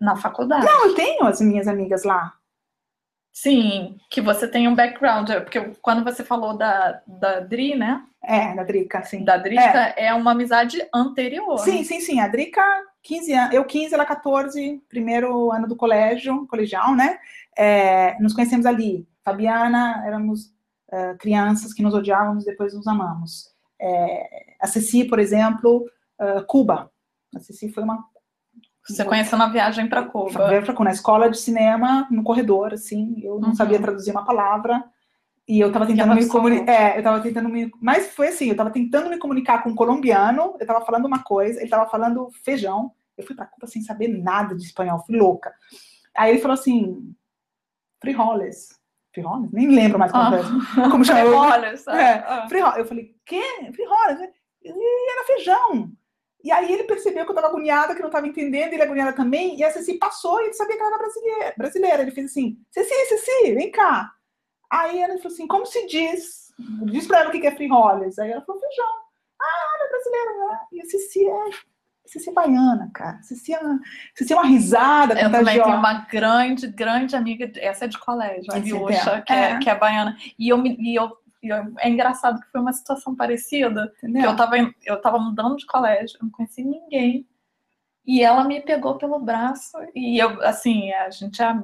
[0.00, 0.64] na faculdade.
[0.64, 2.32] Não, eu tenho as minhas amigas lá.
[3.34, 8.04] Sim, que você tem um background, é, porque quando você falou da, da Dri, né?
[8.22, 9.24] É, da Drica, sim.
[9.24, 10.14] Da Drica, é.
[10.14, 11.58] uma amizade anterior.
[11.58, 12.20] Sim, sim, sim.
[12.20, 12.62] A Drica,
[13.02, 13.54] 15 anos.
[13.54, 17.18] Eu 15, ela 14, primeiro ano do colégio, colegial, né?
[17.58, 19.06] É, nos conhecemos ali.
[19.24, 20.54] Fabiana, éramos
[20.94, 23.50] eh, crianças que nos odiávamos, depois nos amamos.
[23.80, 26.88] É, a Ceci, por exemplo, eh, Cuba.
[27.34, 28.04] A Ceci foi uma
[28.86, 30.48] Você conheceu na viagem para Cuba.
[30.48, 33.54] Veio pra- na escola de cinema, no corredor, assim, eu não Uhum.
[33.54, 34.84] sabia traduzir uma palavra.
[35.48, 36.72] E eu tava tentando me comunicar.
[36.72, 37.70] É, eu tava tentando me.
[37.80, 41.22] Mas foi assim, eu tava tentando me comunicar com um colombiano, eu tava falando uma
[41.22, 42.92] coisa, ele tava falando feijão.
[43.16, 45.52] Eu fui pra Cuba sem saber nada de espanhol, fui louca.
[46.16, 47.14] Aí ele falou assim:
[48.00, 48.78] frijoles.
[49.14, 49.50] Frijoles?
[49.52, 50.90] Nem lembro mais como, Ah.
[50.90, 51.30] como chamava.
[51.36, 51.98] Olha, sabe?
[51.98, 52.46] É, Ah.
[52.48, 52.78] frijoles.
[52.78, 53.42] Eu falei, quê?
[53.72, 54.30] Frijoles?
[54.62, 55.92] E era feijão.
[56.44, 59.14] E aí ele percebeu que eu tava agoniada, que eu não tava entendendo, ele agoniada
[59.14, 61.54] também, e a Ceci passou e ele sabia que ela era brasileira.
[61.56, 62.02] brasileira.
[62.02, 64.12] Ele fez assim, Ceci, Ceci, vem cá.
[64.70, 66.52] Aí ela falou assim, como se diz?
[66.92, 68.18] Diz pra ela o que é frijoles.
[68.18, 68.86] Aí ela falou, feijão.
[69.40, 70.58] Ah, ela é brasileira, né?
[70.72, 71.74] E a Ceci é...
[72.06, 73.22] Ceci é baiana, cara.
[73.22, 73.60] Ceci é,
[74.14, 78.44] Ceci é uma risada Eu também tenho uma grande, grande amiga, essa é de colégio,
[78.52, 79.22] a Viúcha, tem.
[79.24, 79.58] que é, É.
[79.58, 80.14] que é baiana.
[80.38, 81.10] E eu, me- e eu,
[81.44, 84.30] e é engraçado que foi uma situação parecida, que Entendeu?
[84.30, 87.26] eu tava, eu tava mudando de colégio, eu não conheci ninguém.
[88.06, 91.54] E ela me pegou pelo braço e eu, assim, a gente é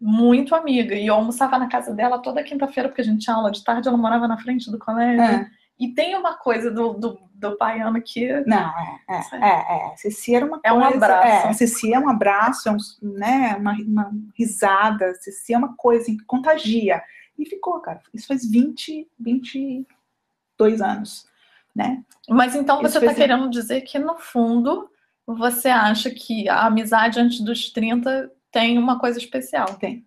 [0.00, 0.94] muito amiga.
[0.94, 3.88] E eu almoçava na casa dela toda quinta-feira, porque a gente tinha aula de tarde,
[3.88, 5.22] ela morava na frente do colégio.
[5.22, 5.46] É.
[5.78, 9.96] E tem uma coisa do, do, do baiano que Não, é, é, é, é.
[9.96, 10.96] Ceci era uma É um coisa.
[10.96, 11.46] abraço.
[11.48, 15.14] É, Ceci é um abraço, é um, né, uma, uma risada.
[15.20, 17.02] Ceci é uma coisa que contagia.
[17.38, 18.00] E ficou, cara.
[18.14, 21.26] Isso faz 20, 22 anos,
[21.74, 22.04] né?
[22.28, 24.90] Mas então você está fez- querendo dizer que, no fundo,
[25.26, 29.74] você acha que a amizade antes dos 30 tem uma coisa especial.
[29.76, 30.06] Tem.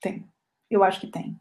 [0.00, 0.28] Tem.
[0.70, 1.38] Eu acho que tem.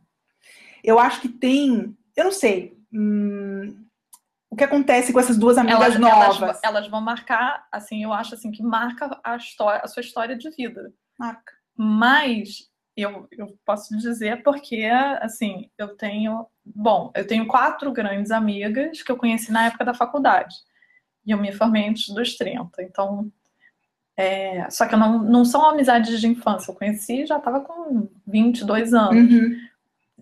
[0.84, 1.98] Eu acho que tem.
[2.16, 2.78] Eu não sei.
[2.94, 3.84] hum,
[4.50, 6.42] o que acontece com essas duas amigas Elas, novas?
[6.42, 10.38] elas, elas vão marcar, assim, eu acho assim que marca a, história, a sua história
[10.38, 10.94] de vida.
[11.20, 11.52] Marca.
[11.76, 12.70] Mas
[13.02, 14.86] eu, eu posso dizer porque,
[15.22, 16.46] assim, eu tenho.
[16.66, 20.56] Bom, eu tenho quatro grandes amigas que eu conheci na época da faculdade.
[21.26, 22.82] E eu me formei antes dos 30.
[22.84, 23.32] Então.
[24.18, 26.72] é, só que eu não, não são amizades de infância.
[26.72, 29.32] Eu conheci já estava com 22 anos.
[29.34, 29.56] Uhum.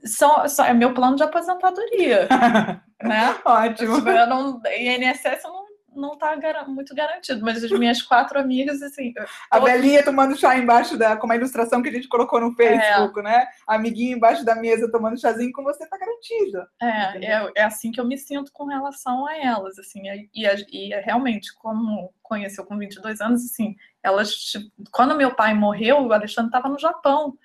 [0.03, 2.27] São, só- é meu plano de aposentadoria,
[3.01, 3.35] né?
[3.45, 3.95] Ótimo.
[3.95, 5.64] Tipo, eu não, INSS não,
[5.95, 9.13] não tá gara- muito garantido, mas as minhas quatro amigas, assim,
[9.49, 11.15] A velhinha tomando chá embaixo da.
[11.17, 13.47] como a ilustração que a gente colocou no Facebook, né?
[13.67, 16.65] A amiguinha embaixo da mesa tomando chazinho com você tá garantido.
[16.81, 20.45] É, é, é assim que eu me sinto com relação a elas, assim, e, e,
[20.71, 26.01] e é realmente, como conheceu com 22 anos, assim, elas, tipo, quando meu pai morreu,
[26.01, 27.37] o Alexandre estava no Japão,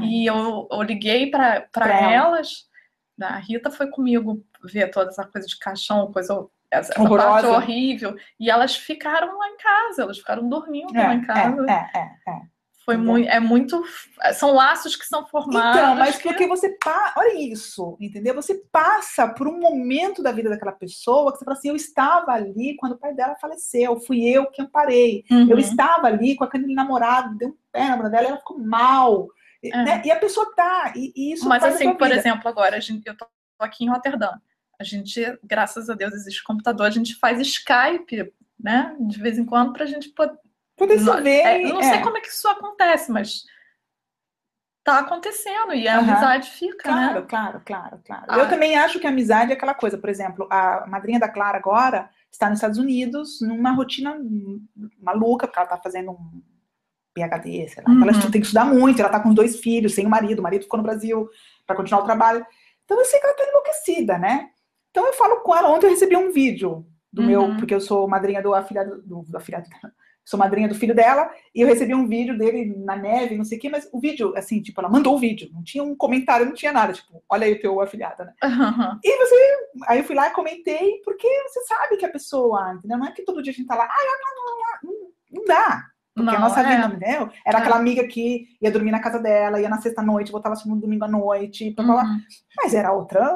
[0.00, 2.12] e eu, eu liguei para ela.
[2.12, 2.66] elas,
[3.20, 8.16] a Rita foi comigo ver toda essa coisa de caixão, coisa, essa, essa parte horrível,
[8.40, 12.30] e elas ficaram lá em casa, elas ficaram dormindo lá em casa, É, é, é,
[12.32, 12.40] é.
[12.84, 13.12] foi entendeu?
[13.12, 13.84] muito, é muito,
[14.34, 17.12] são laços que são formados, Então, mas que- porque você passa.
[17.20, 18.34] Olha isso, entendeu?
[18.34, 22.32] Você passa por um momento da vida daquela pessoa que você fala assim: eu estava
[22.32, 25.24] ali quando o pai dela faleceu, fui eu que amparei.
[25.30, 25.48] Uhum.
[25.50, 29.28] Eu estava ali com aquele namorado, deu um pé na dela, ela ficou mal.
[29.62, 29.76] E, É.
[29.84, 30.02] né?
[30.04, 33.16] E a pessoa tá, e, e isso Mas assim, por exemplo, agora a gente, eu
[33.16, 33.26] tô
[33.60, 34.30] aqui em Roterdã.
[34.80, 38.96] A gente, graças a Deus, existe computador, a gente faz Skype, né?
[39.00, 40.36] De vez em quando, pra gente poder.
[40.76, 41.40] Poder se ver.
[41.46, 41.82] é, não é.
[41.84, 43.44] sei como é que isso acontece, mas
[44.82, 46.10] tá acontecendo e a Aham.
[46.10, 47.26] amizade fica, Claro, né?
[47.28, 48.24] claro, claro, claro.
[48.28, 48.38] Ah.
[48.38, 51.58] Eu também acho que a amizade é aquela coisa, por exemplo, a madrinha da Clara
[51.58, 54.16] agora está nos Estados Unidos numa rotina
[54.98, 56.42] maluca, porque ela está fazendo um
[57.14, 57.92] PhD, sei lá.
[57.92, 58.18] Então ela Uhum.
[58.18, 60.62] estu- tem que estudar muito, ela está com dois filhos, sem o marido, o marido
[60.62, 61.28] ficou no Brasil
[61.66, 62.44] para continuar o trabalho.
[62.84, 64.50] Então eu sei que ela está enlouquecida, né?
[64.92, 67.56] Então eu falo com ela, ontem eu recebi um vídeo do meu, Uhum.
[67.56, 69.92] porque eu sou madrinha do afilhado, do, do afilhado dela.
[70.24, 73.58] Sou madrinha do filho dela, e eu recebi um vídeo dele na neve, não sei
[73.58, 76.46] o quê, mas o vídeo, assim, tipo, ela mandou o vídeo, não tinha um comentário,
[76.46, 78.32] não tinha nada, tipo, olha aí o teu afilhado, né?
[79.02, 79.34] E você,
[79.88, 82.98] aí eu fui lá e comentei, porque você sabe que a pessoa, entendeu?
[82.98, 85.86] Não é que todo dia a gente tá lá, ai, não, não, não, não, dá.
[86.14, 86.64] Porque a Não, nossa é.
[86.76, 87.28] vida, entendeu?
[87.44, 87.60] Era É.
[87.60, 91.08] aquela amiga que ia dormir na casa dela, ia na sexta-noite, voltava no domingo à
[91.08, 92.04] noite, blá, blá, blá.
[92.04, 92.18] Uhum.
[92.62, 93.28] mas era outra,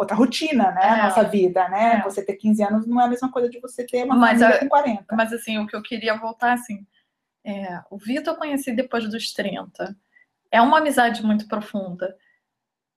[0.00, 0.98] outra rotina, né?
[0.98, 1.02] É.
[1.04, 1.96] Nossa vida, né?
[1.96, 2.02] É.
[2.02, 4.56] Você ter 15 anos não é a mesma coisa de você ter uma Mas família
[4.56, 5.16] a- com 40.
[5.16, 6.86] Mas assim, o que eu queria voltar assim,
[7.44, 9.96] é, o Vitor eu conheci depois dos 30.
[10.50, 12.16] É uma amizade muito profunda.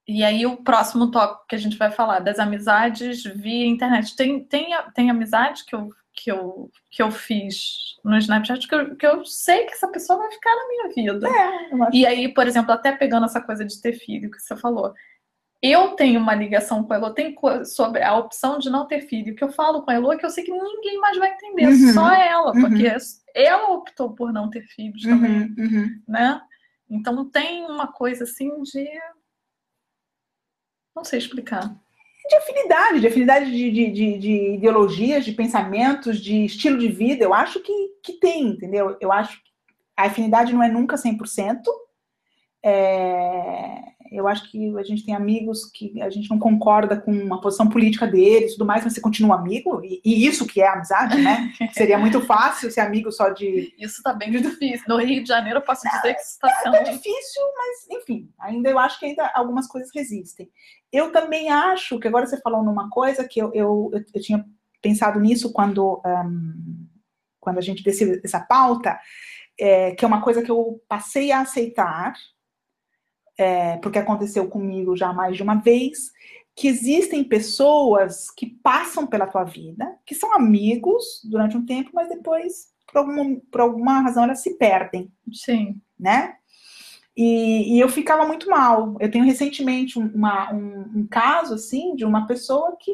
[0.08, 4.16] E aí o próximo tópico que a gente vai falar das amizades via internet.
[4.16, 8.96] Tem, tem, tem amizade que eu, que, eu, que eu fiz no Snapchat que eu,
[8.98, 11.30] que eu sei que essa pessoa vai ficar na minha vida.
[11.30, 14.94] É, E aí, por exemplo, até pegando essa coisa de ter filho que você falou.
[15.66, 19.34] Eu tenho uma ligação com a Elo, tem sobre a opção de não ter filho,
[19.34, 21.68] que eu falo com a Elo é que eu sei que ninguém mais vai entender,
[21.68, 21.94] Uhum.
[21.94, 22.62] só ela, Uhum.
[22.64, 22.86] porque
[23.34, 26.02] ela optou por não ter filhos também, Uhum, uhum.
[26.06, 26.42] né?
[26.90, 28.86] Então tem uma coisa assim de.
[30.94, 31.74] Não sei explicar.
[32.30, 37.24] de afinidade, de afinidade de, de, de, de ideologias, de pensamentos, de estilo de vida,
[37.24, 37.74] eu acho que,
[38.04, 38.96] que tem, entendeu?
[39.02, 39.50] Eu acho que
[39.98, 41.62] a afinidade não é nunca 100%.
[42.66, 47.42] É, eu acho que a gente tem amigos que a gente não concorda com uma
[47.42, 50.68] posição política deles e tudo mais, mas você continua amigo, e, e isso que é
[50.68, 51.52] amizade, né?
[51.74, 53.74] Seria muito fácil ser amigo só de.
[53.78, 54.86] Isso tá bem difícil.
[54.88, 56.84] No Rio de Janeiro eu posso dizer que isso tá É sendo.
[56.92, 60.50] difícil, mas enfim, ainda eu acho que ainda algumas coisas resistem.
[60.92, 64.46] Eu também acho que agora você falou numa coisa que eu, eu, eu, eu tinha
[64.82, 66.54] pensado nisso quando, ahn,
[67.40, 69.00] quando a gente decidiu essa pauta,
[69.60, 72.14] é, que é uma coisa que eu passei a aceitar,
[73.38, 76.12] é, porque aconteceu comigo já mais de uma vez,
[76.56, 82.10] que existem pessoas que passam pela tua vida, que são amigos durante um tempo, mas
[82.10, 85.82] depois, por alguma, por alguma razão, elas se perdem Sim.
[86.00, 86.36] né?
[87.16, 88.98] E, e eu ficava muito mal.
[89.00, 92.92] Eu tenho recentemente um, uma- um, um caso, assim, de uma pessoa que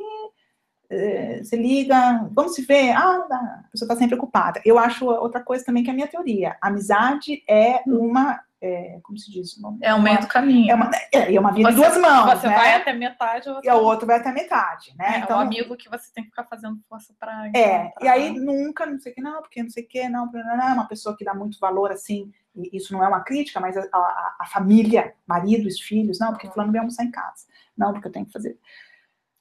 [0.90, 4.62] eh, você liga, vamos se ver, ah, a pessoa está sempre ocupada.
[4.66, 6.58] Eu acho outra coisa também que é a minha teoria.
[6.62, 9.56] Amizade é uma, eh, como se diz?
[9.58, 10.72] Uma, É o meio do caminho.
[10.72, 12.56] é uma, é, é uma via de Você- duas mãos, Você né?
[12.56, 15.26] vai até metade ou E o outro vai até metade, né?
[15.30, 18.86] É, o amigo que você tem que ficar fazendo força pra É, e aí nunca,
[18.86, 21.24] não sei o que, não, porque não sei o que, não, blá, uma pessoa que
[21.24, 22.32] dá muito valor, assim,
[22.74, 26.50] isso não é uma crítica, mas a, a- a família, marido, os filhos, não, porque
[26.50, 27.46] fulano vem almoçar em casa,
[27.78, 28.58] não, porque eu tenho que fazer.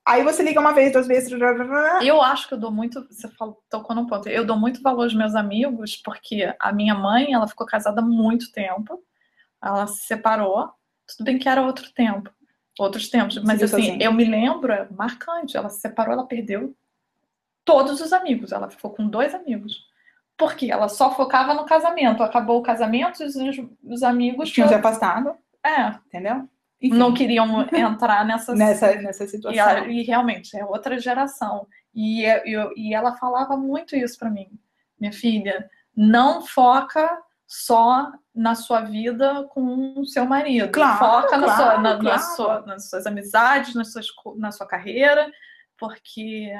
[0.09, 1.31] Aí você liga uma vez, duas vezes,
[2.03, 5.03] Eu acho que eu dou muito, você falou, tocou num ponto, eu dou muito valor
[5.03, 9.05] aos meus amigos, porque a minha mãe, ela ficou casada há muito tempo,
[9.63, 10.71] ela se separou,
[11.07, 12.31] tudo bem que era outro tempo,
[12.79, 14.07] outros tempos, mas Seguiu assim, sozinha.
[14.07, 16.75] eu me lembro, é marcante, ela se separou, ela perdeu
[17.63, 19.85] todos os amigos, ela ficou com dois amigos,
[20.39, 23.35] porque ela só focava no casamento, acabou o casamento, os,
[23.85, 26.49] os amigos tinham se afastado, é, entendeu?
[26.81, 29.67] Enfim, não queriam entrar nessa nessa, nessa e, situação.
[29.67, 31.67] a- e realmente é outra geração.
[31.95, 34.49] E, é- eu- e ela falava muito isso para mim,
[35.01, 40.71] minha filha, não foca só na sua vida com o seu marido.
[40.71, 42.23] Claro, foca na claro, sua, na, na claro.
[42.37, 45.29] sua- nas suas amizades, nas suas, na sua carreira,
[45.77, 46.53] porque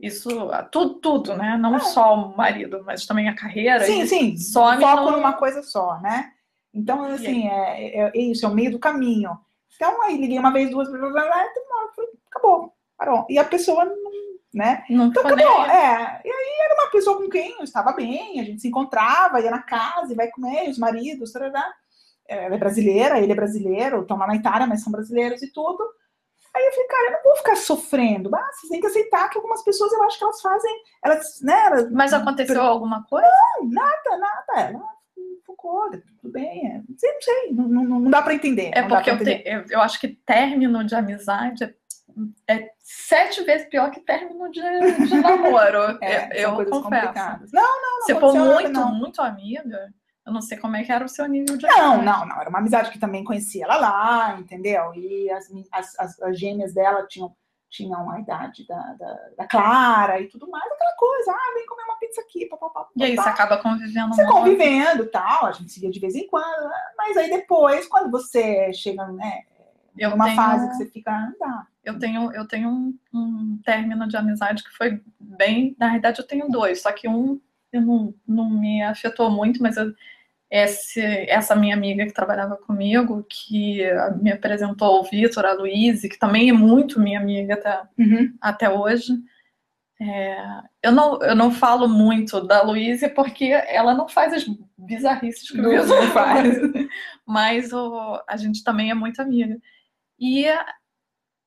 [0.00, 0.28] isso,
[0.72, 1.56] tudo, tudo, né?
[1.58, 3.84] Não só o marido, mas também a carreira.
[3.84, 4.36] Sim, e sim,
[4.80, 6.32] foco no- numa coisa só, né?
[6.72, 9.38] Então, assim, é, é- é isso, é o meio do caminho.
[9.74, 11.46] Então, aí liguei uma vez, duas, blá, blá, blá,
[12.30, 13.26] acabou, parou.
[13.28, 13.96] E a pessoa, não,
[14.52, 14.84] né?
[14.90, 16.20] Não Então, acabou, é.
[16.24, 19.50] E aí era uma pessoa com quem eu estava bem, a gente se encontrava, ia
[19.50, 21.64] na casa, e vai comer, os maridos, tarará.
[22.28, 25.82] Ela é brasileira, ele é brasileiro, estão lá na Itália, mas são brasileiros e tudo.
[26.54, 28.34] Aí eu falei, cara, eu não vou ficar sofrendo.
[28.34, 31.60] Ah, vocês têm que aceitar que algumas pessoas, eu acho que elas fazem, elas, né,
[31.66, 33.28] elas, Mas aconteceu alguma coisa?
[33.62, 34.99] nada, nada, ela
[35.46, 38.70] focou, tudo bem, é, não sei, não sei, não, não, dá pra entender.
[38.74, 39.38] É porque pra eu, entender.
[39.38, 41.74] te- eu, eu acho que término de amizade é,
[42.56, 44.60] é sete vezes pior que término de,
[45.06, 45.98] de namoro.
[46.02, 46.82] É, eu confesso.
[46.82, 47.50] complicadas.
[47.52, 48.94] Não, não, não Se for muito, não.
[48.94, 49.92] muito amiga,
[50.26, 52.04] eu não sei como é que era o seu nível de Não, amizade.
[52.04, 52.40] não, não.
[52.40, 54.92] Era uma amizade que também conhecia ela lá, entendeu?
[54.94, 57.34] E as, as, as- as gêmeas dela tinham,
[57.70, 61.30] tinham a idade da, da, da Clara e tudo mais, aquela coisa.
[61.32, 62.88] Ah, vem comer uma pizza aqui, papapá.
[62.96, 64.36] E aí você acaba convivendo Você muito.
[64.36, 66.76] convivendo tal, a gente se via de vez em quando, né?
[66.98, 69.42] mas aí depois, quando você chega, né,
[69.96, 71.66] Eu numa tenho- fase que você fica, ah, dá.
[71.84, 75.74] Eu tenho, eu tenho um, um término de amizade que foi bem.
[75.78, 77.40] Na verdade, eu tenho dois, só que um
[77.72, 79.94] eu não, não me afetou muito, mas eu-
[80.50, 83.82] esse, essa minha amiga que trabalhava comigo, que
[84.20, 88.34] me apresentou o Vitor, a Luíse, que também é muito minha amiga até, Uhum.
[88.40, 89.12] até hoje.
[90.02, 90.36] É,
[90.82, 94.44] eu, não, eu não falo muito da Luíse porque ela não faz as
[94.76, 96.58] bizarrices que o Vitor faz.
[97.24, 99.56] Mas o, a gente também é muito amiga.
[100.18, 100.46] E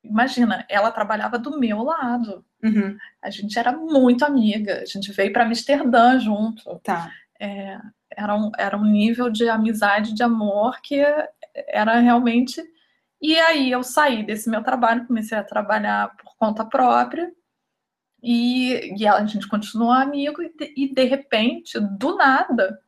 [0.02, 2.44] imagina, ela trabalhava do meu lado.
[2.62, 2.96] Uhum.
[3.20, 4.80] A gente era muito amiga.
[4.82, 6.80] A gente veio para Amsterdã junto.
[6.84, 7.10] Tá.
[7.40, 7.78] É,
[8.16, 11.02] era, um, era um nível de amizade, de amor que
[11.68, 12.62] era realmente.
[13.20, 17.32] E aí eu saí desse meu trabalho, comecei a trabalhar por conta própria.
[18.22, 22.80] E, e a gente continuou amigo, e de, e de repente, do nada,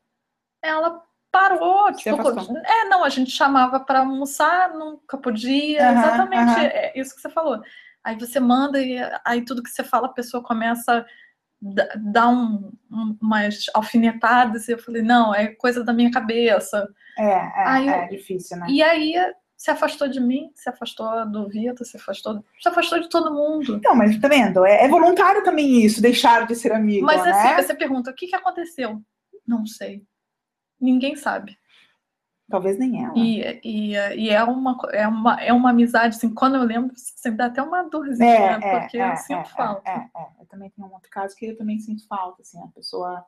[0.63, 1.93] ela parou.
[1.93, 2.17] Tipo,
[2.65, 5.91] é, não, a gente chamava para almoçar, nunca podia.
[5.91, 6.63] Aham, exatamente aham.
[6.63, 7.61] é isso que você falou.
[8.03, 11.05] Aí você manda e aí tudo que você fala, a pessoa começa
[12.13, 14.69] dar um, um- umas alfinetadas.
[14.69, 16.89] E eu falei, não, é coisa da minha cabeça.
[17.19, 18.67] É, é, Aí é difícil, né?
[18.69, 19.15] E aí
[19.57, 23.77] se afastou de mim, se afastou do Vitor, se afastou, se afastou de todo mundo.
[23.77, 24.67] Então, mas tá vendo?
[24.67, 27.31] É, é voluntário também isso, deixar de ser amigo, Mas né?
[27.31, 29.01] assim, você pergunta, o que, que aconteceu?
[29.47, 30.03] Não sei.
[30.79, 31.57] Ninguém sabe.
[32.49, 33.13] Talvez nem ela.
[33.17, 37.39] E, e, e é, uma, é, uma, é uma amizade, assim, quando eu lembro, sempre
[37.39, 38.69] dá até uma dorzinha, É, né?
[38.69, 39.91] é, porque é, eu sinto é, falta.
[39.91, 40.27] É, é, é.
[40.41, 43.25] Eu também tenho um outro caso que eu também sinto falta, assim, a pessoa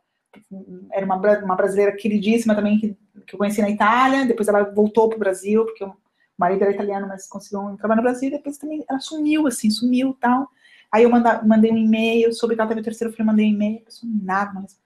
[0.93, 2.97] era uma, uma brasileira queridíssima também que,
[3.27, 5.93] que eu conheci na Itália, depois ela voltou pro Brasil, porque o
[6.39, 9.71] marido era italiano, mas conseguiu um trabalho no Brasil, e depois também ela sumiu, assim,
[9.71, 10.49] sumiu e tal.
[10.93, 13.47] Aí eu manda, mandei um e-mail sobre que ela teve o terceiro filho, eu mandei
[13.47, 14.79] um e-mail, a pessoa nada, mas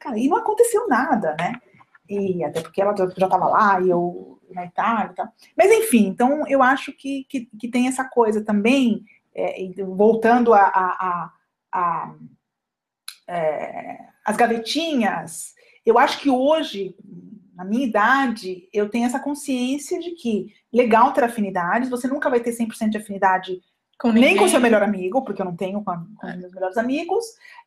[0.00, 1.52] cara, e não aconteceu nada, né?
[2.08, 5.28] E até porque ela já estava lá, e eu na Itália e tal.
[5.56, 9.04] Mas enfim, então eu acho que, que, que tem essa coisa também,
[9.34, 11.32] é, voltando a, a, a-
[11.72, 12.14] a,
[13.28, 15.54] é, as gavetinhas,
[15.84, 16.96] eu acho que hoje,
[17.54, 22.40] na minha idade, eu tenho essa consciência de que legal ter afinidades, você nunca vai
[22.40, 23.60] ter 100% de afinidade
[23.98, 26.76] Com nem com seu melhor amigo, porque eu não tenho com, com os meus melhores
[26.76, 27.24] amigos.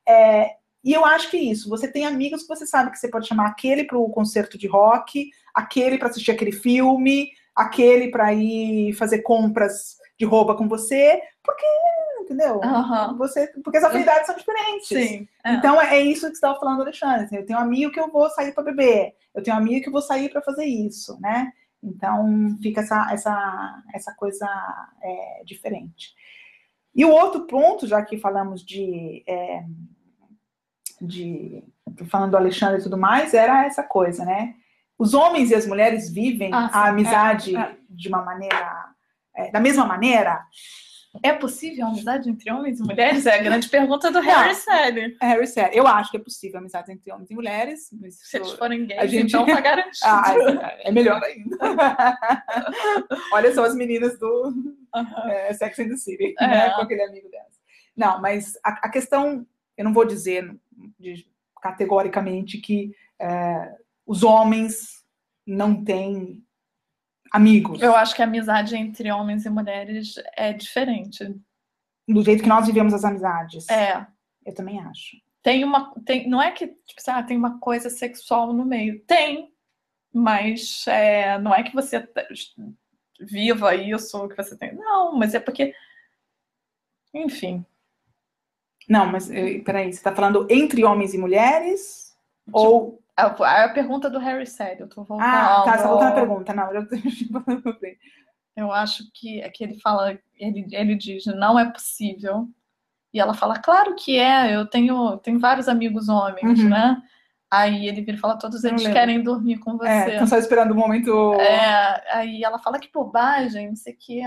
[0.08, 1.70] É, e eu acho que é isso.
[1.70, 4.68] Você tem amigos que você sabe que você pode chamar aquele para o concerto de
[4.68, 11.22] rock, aquele para assistir aquele filme, aquele para ir fazer compras de roupa com você,
[11.44, 11.66] porque,
[12.22, 12.60] entendeu?
[13.18, 14.88] Você, porque as afinidades são diferentes.
[14.88, 15.28] Sim.
[15.46, 15.54] é.
[15.54, 17.26] Então é, é isso que você estava falando, Alexandre.
[17.26, 19.82] assim, Eu tenho um amigo que eu vou sair para beber, eu tenho um amigo
[19.82, 21.52] que eu vou sair para fazer isso, né?
[21.82, 24.46] Então fica essa, essa, essa coisa
[25.02, 26.14] é, diferente.
[26.94, 29.64] E o outro ponto, já que falamos de, é,
[31.02, 31.64] de
[32.08, 34.54] falando do Alexandre e tudo mais, era essa coisa, né?
[34.98, 37.76] Os homens e as mulheres vivem Ah, a amizade é, é.
[37.90, 38.86] de uma maneira,
[39.36, 40.42] é, da mesma maneira.
[41.24, 43.26] É possível a amizade entre homens e mulheres?
[43.26, 45.18] É a grande pergunta do Harry Sally.
[45.20, 47.90] Harry said, eu acho que é possível amizade entre homens e mulheres.
[48.00, 50.06] mas Se eles forem gays, a gente- então tá garantido.
[50.06, 51.58] Ah, é, melhor ainda.
[53.34, 54.54] Olha só as meninas do
[55.30, 56.48] é, Sex and the City, É.
[56.48, 57.54] né, com aquele amigo delas.
[57.96, 59.46] Não, mas a, a questão,
[59.78, 60.50] eu não vou dizer
[61.62, 63.76] categoricamente que é,
[64.06, 65.04] os homens
[65.46, 66.44] não têm
[67.32, 67.82] amigos.
[67.82, 71.24] Eu acho que a amizade entre homens e mulheres é diferente.
[72.08, 73.70] Do jeito que nós vivemos as amizades.
[73.70, 74.06] É.
[74.46, 75.18] Eu também acho.
[75.44, 75.94] Tem uma.
[76.06, 79.04] Tem, não é que tipo, ah, tem uma coisa sexual no meio.
[79.06, 79.54] Tem.
[80.12, 82.08] Mas é, não é que você
[83.20, 84.74] viva isso que você tem.
[84.76, 85.74] Não, mas é porque.
[87.14, 87.66] Enfim.
[88.90, 92.18] Não, mas eh, peraí, você está falando entre homens e mulheres?
[92.52, 93.00] Ou.
[93.16, 95.28] A, a pergunta do Harry Sério, eu tô voltando.
[95.28, 96.54] Ah, tá, você tá voltando à pergunta.
[96.54, 96.88] Não, eu
[98.56, 102.50] Eu acho que é que ele fala, ele, ele diz, não é possível.
[103.14, 106.70] E ela fala, claro que é, eu tenho, tenho vários amigos homens, Uhum.
[106.70, 107.02] né?
[107.50, 109.90] Aí ele vira e fala, todos eles querem dormir com você.
[109.90, 111.34] É, estão só esperando o momento.
[111.40, 114.22] É, aí ela fala que bobagem, não sei o quê.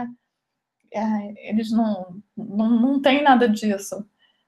[0.92, 4.04] É, eles não, não, não tem nada disso.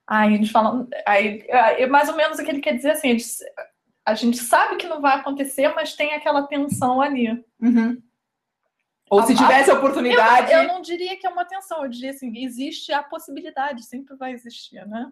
[0.06, 3.38] Aí eles falam, aí, é mais ou menos o que ele quer dizer assim, eles-
[4.04, 7.30] a gente sabe que não vai acontecer, mas tem aquela tensão ali.
[7.60, 8.02] Uhum.
[9.10, 10.52] Ou se tivesse a Eu, oportunidade.
[10.52, 14.32] eu não diria que é uma tensão, eu diria assim, existe a possibilidade, sempre vai
[14.32, 15.10] existir, né?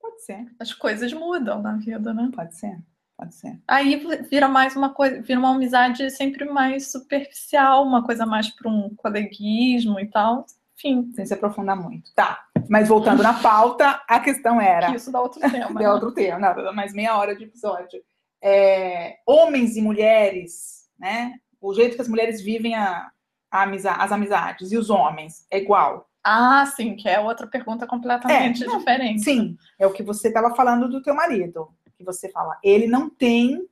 [0.00, 2.30] Pode ser, As coisas mudam na vida, né?
[2.34, 2.78] pode ser,
[3.16, 3.58] pode ser.
[3.68, 3.96] Aí
[4.30, 8.94] vira mais uma coisa, vira uma amizade sempre mais superficial, uma coisa mais para um
[8.96, 10.46] coleguismo e tal.
[10.82, 12.12] Enfim, Sem se aprofundar muito.
[12.14, 12.40] Tá.
[12.68, 14.90] Mas voltando na pauta, a questão era.
[14.90, 15.68] que isso dá outro tema.
[15.80, 15.90] É né?
[15.92, 18.00] outro tema, dá mais meia hora de episódio.
[18.42, 21.34] É, homens e mulheres, né?
[21.60, 23.10] O jeito que as mulheres vivem a,
[23.50, 26.08] a amiza- as amizades e os homens é igual.
[26.24, 29.22] Ah, sim, que é outra pergunta completamente É, não, diferente.
[29.22, 31.68] Sim, é o que você estava falando do teu marido.
[31.96, 33.62] Que você fala, ele não tem.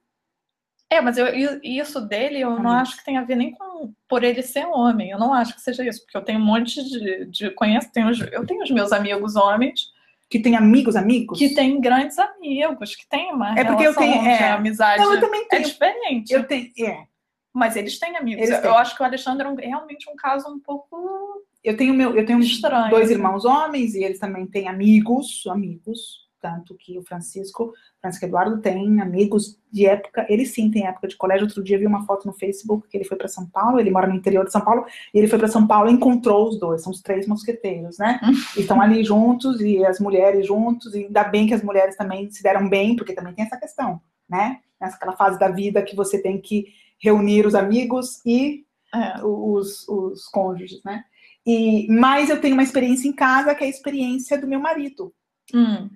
[0.90, 1.26] É, mas eu,
[1.62, 5.10] isso dele eu não acho que tem a ver nem com por ele ser homem.
[5.10, 8.10] Eu não acho que seja isso, porque eu tenho um monte de, de conheço, tenho,
[8.32, 9.92] eu tenho os meus amigos homens
[10.30, 11.38] Que tem amigos, amigos?
[11.38, 14.50] que têm grandes amigos, que têm uma É porque eu tenho- é.
[14.52, 15.02] amizade.
[15.02, 15.64] Não, eu também é tenho.
[15.64, 16.32] diferente.
[16.32, 16.70] Eu tenho.
[16.78, 17.04] É,
[17.52, 18.42] Mas eles têm amigos.
[18.42, 18.70] Eles eu têm.
[18.78, 22.24] acho que o Alexandre é um- realmente um caso um pouco eu tenho meu, eu
[22.24, 22.88] tenho estranho.
[22.88, 26.26] dois irmãos homens e eles também têm amigos, amigos.
[26.40, 31.16] Tanto que o Francisco, Francisco Eduardo tem amigos de época, ele sim tem época de
[31.16, 31.46] colégio.
[31.46, 34.06] Outro dia vi uma foto no Facebook que ele foi para São Paulo, ele mora
[34.06, 36.82] no interior de São Paulo, e ele foi para São Paulo e encontrou os dois,
[36.82, 38.20] são os três mosqueteiros, né?
[38.56, 42.30] E estão ali juntos e as mulheres juntos, e ainda bem que as mulheres também
[42.30, 44.60] se deram bem, porque também tem essa questão, né?
[44.80, 46.66] Nessa fase da vida que você tem que
[47.00, 48.64] reunir os amigos e
[48.94, 49.22] É.
[49.22, 51.04] os, os cônjuges, né?
[51.46, 55.14] E, mas eu tenho uma experiência em casa que é a experiência do meu marido.
[55.54, 55.88] Hum.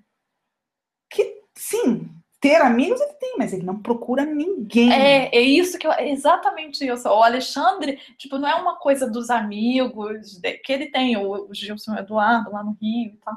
[1.12, 2.08] Que, sim,
[2.42, 4.92] ter amigos ele tem, mas ele não procura ninguém.
[4.92, 7.08] É, é isso que eu, é exatamente isso.
[7.08, 11.94] O Alexandre, tipo, não é uma coisa dos amigos que ele tem, o, o Gilson
[11.96, 13.36] Eduardo lá no Rio e tal,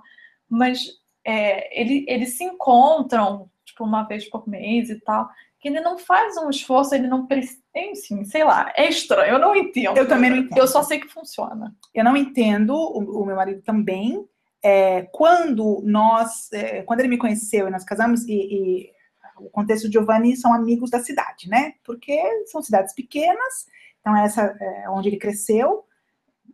[0.49, 0.88] mas
[1.23, 5.99] é, ele, eles se encontram, tipo, uma vez por mês e tal, que ele não
[5.99, 9.97] faz um esforço, ele não precisa, enfim, sei lá, é estranho, eu não entendo.
[9.97, 10.57] Eu também não entendo.
[10.57, 11.76] Eu só sei que funciona.
[11.93, 14.28] Eu não entendo, o, o meu marido também.
[14.68, 18.91] É, quando nós, é, quando ele me conheceu e nós casamos, e, e
[19.38, 21.74] o contexto de Giovanni são amigos da cidade, né?
[21.84, 23.68] Porque são cidades pequenas,
[24.01, 25.86] então essa é onde ele cresceu.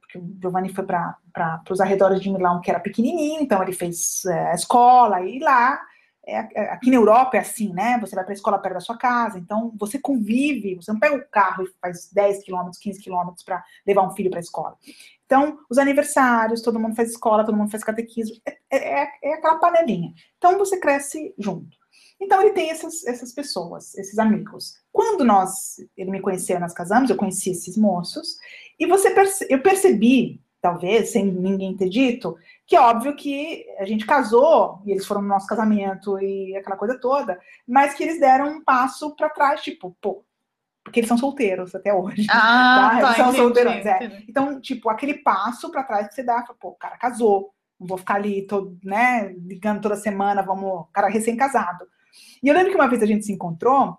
[0.01, 4.25] Porque o Giovanni foi para os arredores de Milão, que era pequenininho, então ele fez
[4.25, 5.79] é, a escola e lá.
[6.25, 7.97] É- é- aqui na Europa é assim, né?
[7.99, 11.15] Você vai para a escola perto da sua casa, então você convive, você não pega
[11.15, 14.77] o carro e faz 10 quilômetros, 15 quilômetros para levar um filho para a escola.
[15.25, 18.57] Então, os aniversários, todo mundo faz escola, todo mundo faz catequismo, é,
[19.03, 20.13] é- é aquela panelinha.
[20.37, 21.77] Então, você cresce junto.
[22.19, 24.75] Então, ele tem essas, essas pessoas, esses amigos.
[24.91, 28.37] Quando nós, ele me conheceu, nós casamos, eu conheci esses moços,
[28.79, 32.37] e você perce- eu percebi, talvez, sem ninguém ter dito,
[32.67, 36.77] que é óbvio que a gente casou, e eles foram no nosso casamento e aquela
[36.77, 40.23] coisa toda, mas que eles deram um passo para trás, tipo, pô,
[40.83, 42.27] porque eles são solteiros até hoje.
[42.29, 44.05] Ah, Tá, tá, são entendi, solteirões, é.
[44.05, 44.25] entendi.
[44.29, 47.97] Então, tipo, aquele passo pra trás que você dá, pô, o cara casou, não vou
[47.97, 51.85] ficar ali, todo, né, ligando toda semana, vamos, cara recém-casado.
[52.41, 53.97] E eu lembro que uma vez a gente se encontrou,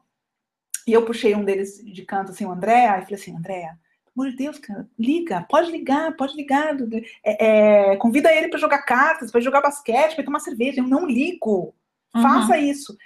[0.86, 3.72] e eu puxei um deles de canto, assim, o André, aí falei assim, André,
[4.16, 6.76] amor de Deus, cara, liga, pode ligar, pode ligar,
[7.24, 11.06] é, é, convida ele pra jogar cartas, pra jogar basquete, pra tomar cerveja, eu não
[11.06, 11.74] ligo,
[12.14, 12.22] Uhum.
[12.22, 12.96] faça isso.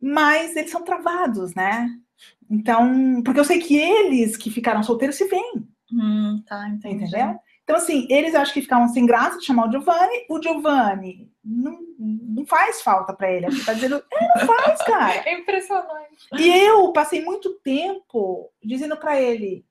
[0.00, 1.88] Mas eles são travados, né?
[2.50, 7.04] Então, porque eu sei que eles que ficaram solteiros se veem, Hum, tá, entendi.
[7.04, 7.38] entendeu?
[7.64, 10.24] Então, assim, eles acho que ficavam sem graça de chamar o Giovanni.
[10.28, 13.46] O Giovanni não, não faz falta pra ele.
[13.46, 15.22] Ele tá dizendo, é, não faz, cara.
[15.28, 16.26] É impressionante.
[16.38, 19.64] E eu passei muito tempo dizendo pra ele,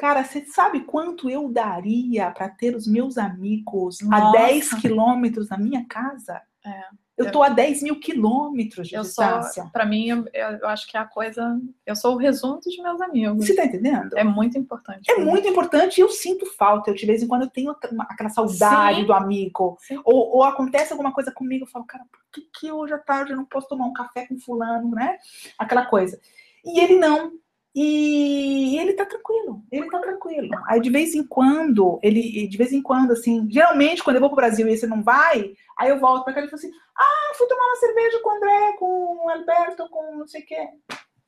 [0.00, 4.38] cara, você sabe quanto eu daria pra ter os meus amigos a Nossa.
[4.38, 6.40] 10 quilômetros da minha casa?
[6.64, 6.84] É.
[7.18, 9.68] Eu tô a 10 mil quilômetros de Eu distância.
[9.70, 11.60] pra mim, eu, eu acho que é a coisa.
[11.84, 13.46] Eu sou o resumo dos meus amigos.
[13.46, 14.16] Você tá entendendo?
[14.16, 15.10] É muito importante.
[15.10, 16.90] É muito importante e eu sinto falta.
[16.90, 19.04] Eu, de vez em quando, eu tenho aquela- saudade Sim.
[19.06, 19.76] do amigo.
[20.02, 23.32] Ou, ou acontece alguma coisa comigo, eu falo, cara, por que, que hoje à tarde
[23.32, 25.18] eu não posso tomar um café com fulano, né?
[25.58, 26.18] Aquela coisa.
[26.64, 27.32] E ele não.
[27.74, 30.50] E ele tá tranquilo, ele tá tranquilo.
[30.66, 34.28] Aí de vez em quando, ele, de vez em quando, assim, geralmente quando eu vou
[34.28, 37.32] pro Brasil e você não vai, aí eu volto pra cá e falo assim: ah,
[37.36, 40.68] fui tomar uma cerveja com o André, com o Alberto, com não sei o quê.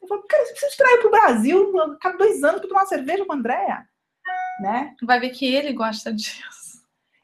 [0.03, 3.25] Eu falo, cara, você precisa eu pro Brasil, cada dois anos pra tomar uma cerveja
[3.25, 3.87] com a Andréa,
[4.61, 4.97] né?
[5.03, 6.43] Vai ver que ele gosta disso.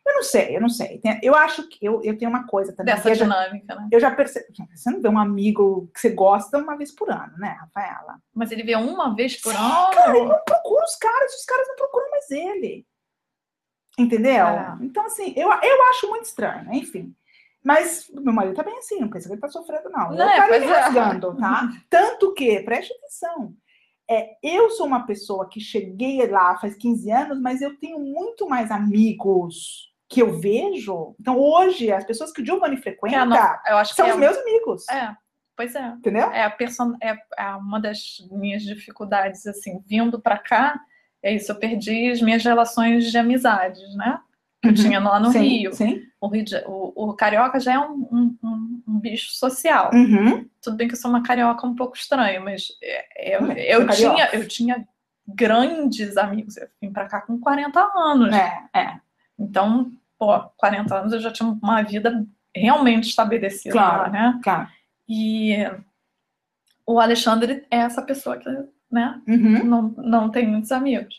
[0.09, 1.00] Eu não sei, eu não sei.
[1.22, 2.94] Eu acho que eu, eu tenho uma coisa também.
[2.94, 3.88] Dessa eu já- dinâmica, né?
[3.92, 4.46] eu já percebo.
[4.74, 8.18] Você não vê um amigo que você gosta uma vez por ano, né, Rafaela?
[8.34, 10.28] Mas ele vê uma vez por Cara, ele ano.
[10.30, 12.86] não procura os caras, os caras não procuram mais ele.
[13.98, 14.46] Entendeu?
[14.46, 14.78] É.
[14.80, 17.14] Então, assim, eu, eu acho muito estranho, enfim.
[17.62, 20.12] Mas meu marido tá bem assim, não pensa que ele tá sofrendo, não.
[20.12, 20.78] Eu Né, quero pois me é.
[20.78, 21.68] rasgando, tá?
[21.90, 23.52] Tanto que, preste atenção,
[24.09, 28.48] é, eu sou uma pessoa que cheguei lá faz 15 anos, mas eu tenho muito
[28.48, 31.14] mais amigos que eu vejo.
[31.20, 33.36] Então, hoje, as pessoas que o Giovanni frequenta é a no-
[33.68, 34.88] Eu acho que são é, os meus amigos.
[34.88, 35.14] É,
[35.56, 35.86] pois é.
[35.88, 36.30] Entendeu?
[36.30, 36.94] É, a person...
[37.02, 40.80] é, é uma das minhas dificuldades, assim, vindo pra cá,
[41.22, 44.18] é isso, eu perdi as minhas relações de amizades, né?
[44.62, 44.76] Que eu Uhum.
[44.76, 45.72] tinha lá no sim, Rio.
[45.72, 46.02] Sim.
[46.20, 49.90] O, Rio de- o, o carioca já é um, um, um- um bicho social.
[49.92, 50.48] Uhum.
[50.62, 53.86] Tudo bem que eu sou uma carioca um pouco estranha, mas é, eu, É, eu,
[53.88, 54.88] tinha, eu tinha
[55.26, 56.56] grandes amigos.
[56.56, 58.34] Eu vim pra cá com 40 anos.
[58.34, 59.00] É, é.
[59.39, 64.03] Então, pô, 40 anos eu já tinha uma vida realmente estabelecida Claro.
[64.03, 64.41] lá, né?
[64.43, 64.68] Claro.
[65.09, 65.55] E
[66.86, 68.49] o Alexandre é essa pessoa que,
[68.91, 69.64] né, Uhum.
[69.64, 71.14] não, não tem muitos amigos.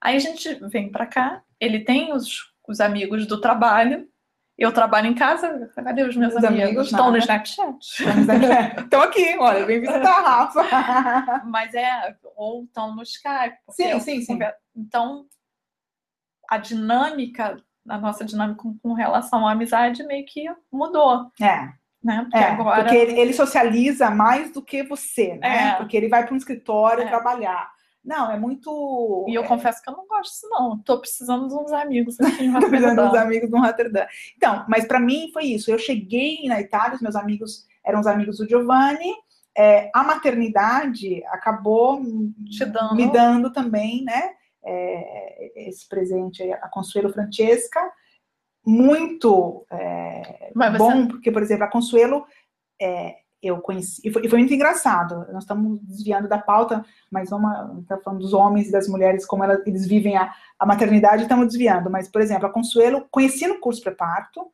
[0.00, 4.06] Aí a gente vem pra cá, ele tem os, os amigos do trabalho,
[4.58, 6.64] eu trabalho em casa, cadê os meus Os amigos?
[6.68, 7.18] amigos, Estão no.
[7.18, 7.76] Snapchat.
[8.78, 11.42] Estão aqui, olha, vem visitar a Rafa.
[11.44, 13.56] Mas é, ou estão no Skype.
[13.70, 14.38] Sim, sim, sim.
[14.74, 15.26] Então,
[16.50, 17.56] a dinâmica,
[17.88, 21.30] a nossa dinâmica com, com relação à amizade meio que mudou.
[21.40, 21.68] É.
[22.02, 22.22] né?
[22.22, 22.82] Porque É, agora.
[22.82, 25.70] porque ele, ele socializa mais do que você, né?
[25.70, 25.72] É.
[25.74, 27.06] Porque ele vai para um escritório É.
[27.08, 27.74] trabalhar.
[28.04, 29.24] Não, é muito.
[29.28, 30.78] E eu é, confesso que eu não gosto disso, não.
[30.78, 33.26] Tô precisando de uns amigos aqui em Tô precisando dos Rotterdam.
[33.26, 34.06] amigos do Rotterdam.
[34.36, 35.70] Então, mas para mim foi isso.
[35.70, 39.12] Eu cheguei na Itália, os meus amigos eram os amigos do Giovanni.
[39.58, 42.94] é, a maternidade acabou dando.
[42.94, 44.34] me dando também, né?
[44.66, 47.80] É, esse presente aí, a Consuelo Francesca,
[48.64, 52.26] muito é, você- bom, porque, por exemplo, a Consuelo
[52.80, 55.26] é, eu conheci, e foi, e foi muito engraçado.
[55.32, 59.44] Nós estamos desviando da pauta, mas vamos estar falando dos homens e das mulheres, como
[59.44, 61.88] elas, eles vivem a, a maternidade, estamos desviando.
[61.90, 64.50] Mas, por exemplo, a Consuelo, conheci no curso pré-parto,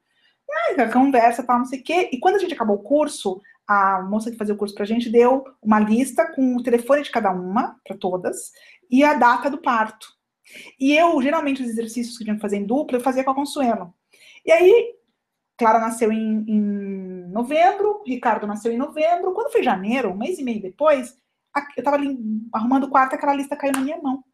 [0.92, 4.30] conversa, tal, não sei o quê, e quando a gente acabou o curso, a moça
[4.30, 7.78] que fazia o curso pra gente deu uma lista com o telefone de cada uma,
[7.84, 8.50] para todas,
[8.90, 10.06] e a data do parto.
[10.78, 13.34] E eu, geralmente, os exercícios que a gente fazia em dupla, eu fazia com a
[13.34, 13.94] Consuelo.
[14.44, 14.94] E aí,
[15.56, 19.32] Clara nasceu em, em novembro, Ricardo nasceu em novembro.
[19.32, 21.16] Quando foi janeiro, um mês e meio depois,
[21.54, 22.18] a- eu tava ali
[22.52, 24.24] arrumando o quarto, aquela lista caiu na minha mão.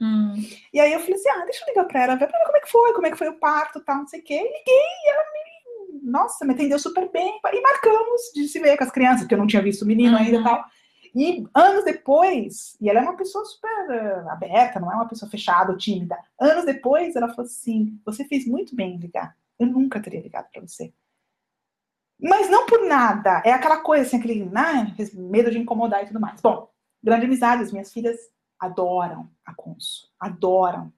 [0.00, 0.34] Hum.
[0.72, 2.56] E aí eu falei assim, ah, deixa eu ligar pra ela, ver pra ver como
[2.56, 4.34] é que foi, como é que foi o parto, tal, não sei o quê.
[4.34, 5.43] E liguei, e ela me,
[6.04, 7.40] nossa, me atendeu super bem.
[7.52, 10.16] E marcamos de se ver com as crianças, porque eu não tinha visto o menino
[10.16, 10.44] ainda e Uhum.
[10.44, 10.64] tal.
[11.16, 15.30] E anos depois, e ela é uma pessoa super eh, aberta, não é uma pessoa
[15.30, 16.18] fechada ou tímida.
[16.40, 19.36] Anos depois, ela falou assim: você fez muito bem em ligar.
[19.58, 20.92] Eu nunca teria ligado pra você.
[22.20, 23.42] Mas não por nada.
[23.44, 26.40] É aquela coisa assim, aquele né, medo de incomodar e tudo mais.
[26.40, 26.68] Bom,
[27.02, 27.62] grande amizade.
[27.62, 28.18] As minhas filhas
[28.58, 30.10] adoram a Conso.
[30.18, 30.92] Adoram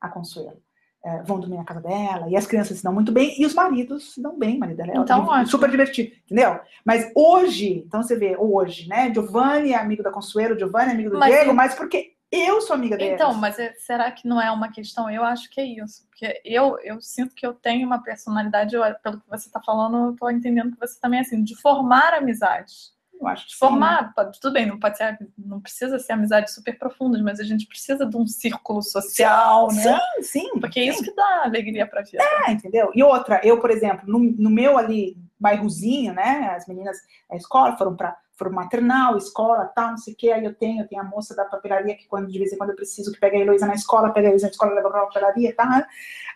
[0.00, 0.62] a Consuelo.
[1.02, 3.54] É, vão dormir na casa dela, e as crianças se dão muito bem, e os
[3.54, 5.46] maridos se dão bem, marido dela é Então, ótimo.
[5.46, 6.60] super divertido, entendeu?
[6.84, 9.10] Mas hoje, então você vê, hoje, né?
[9.14, 12.60] Giovanni é amigo da Consuelo, Giovanni é amigo do Mas Diego, eu- mas porque eu
[12.60, 13.14] sou amiga deles.
[13.14, 15.08] Então, mas é- será que não é uma questão?
[15.10, 16.06] Eu acho que é isso.
[16.08, 19.96] Porque eu, eu sinto que eu tenho uma personalidade, eu- pelo que você está falando,
[20.08, 22.92] eu estou entendendo que você também é assim, de formar amizades.
[23.20, 23.58] Eu acho que De sim.
[23.58, 27.44] formar, pode- tudo bem, não pode ser, não precisa ser amizades super profundas, mas a
[27.44, 29.98] gente precisa de um círculo social, né?
[30.18, 30.60] Sim, sim.
[30.60, 30.88] Porque é sim.
[30.90, 32.22] isso que dá alegria pra vida.
[32.46, 32.90] É, entendeu?
[32.94, 36.52] E outra, eu, por exemplo, no, no meu ali bairrozinho, né?
[36.56, 36.96] As meninas
[37.28, 40.32] da escola foram para foram maternal, escola, tal, não sei o que.
[40.32, 42.70] Aí eu tenho, eu tenho a moça da papelaria que quando de vez em quando
[42.70, 45.04] eu preciso que pega a Heloísa na escola, pega a Heloísa na escola, leva pra
[45.04, 45.86] papelaria, tá?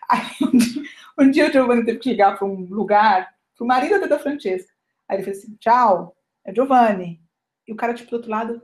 [0.07, 0.83] Aí um dia,
[1.17, 4.71] um dia o Giovanni teve que ligar para um lugar, pro marido da Francesca.
[5.09, 6.15] Aí ele fez assim: tchau,
[6.45, 7.21] é Giovanni.
[7.67, 8.61] E o cara, tipo, do outro lado,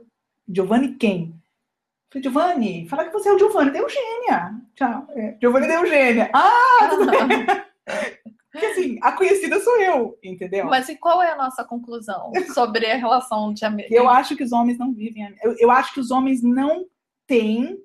[0.48, 1.34] Giovanni quem?
[2.14, 4.54] Eu falei, Giovanni, fala que você é o Giovanni da Eugênia.
[4.74, 5.06] Tchau.
[5.10, 6.30] É, Giovanni da Eugênia.
[6.32, 7.46] Ah, tudo bem.
[8.52, 10.66] Porque assim, a conhecida sou eu, entendeu?
[10.66, 13.90] Mas e qual é a nossa conclusão sobre a relação de amigos?
[13.90, 15.34] Eu acho que os homens não vivem.
[15.42, 16.86] Eu, eu acho que os homens não
[17.26, 17.78] têm.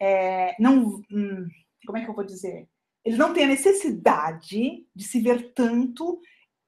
[0.00, 1.48] é, não, hum,
[1.84, 2.68] como é que eu vou dizer?
[3.04, 6.20] Eles não têm a necessidade de se ver tanto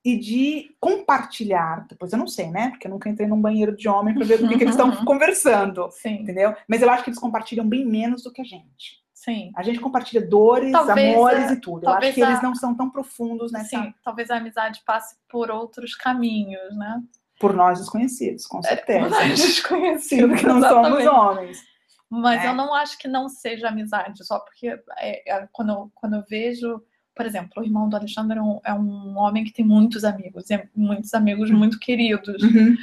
[0.04, 1.86] e de compartilhar.
[1.88, 2.70] Depois eu não sei, né?
[2.70, 5.04] Porque eu nunca entrei num banheiro de homem para ver do que, que eles estão
[5.04, 5.88] conversando.
[5.92, 6.54] Sim, Entendeu?
[6.68, 9.02] Mas eu acho que eles compartilham bem menos do que a gente.
[9.12, 9.50] sim.
[9.56, 11.84] A gente compartilha dores, Talvez amores a- e tudo.
[11.84, 13.68] Eu acho que eles a- não são tão profundos nessa.
[13.68, 17.02] Sim, talvez a amizade passe por outros caminhos, né?
[17.40, 19.08] Por nós desconhecidos, com certeza.
[19.10, 21.08] Nós Sendo desconhecidos, que não somos exatamente.
[21.08, 21.62] homens.
[22.10, 22.48] Mas É.
[22.48, 24.68] eu não acho que não seja amizade, só porque
[24.98, 26.82] é, é, quando, eu, quando eu vejo,
[27.18, 30.44] por exemplo, o irmão do Alexandre é um, é um homem que tem muitos amigos,
[30.72, 32.40] muitos amigos muito queridos.
[32.40, 32.76] Uhum.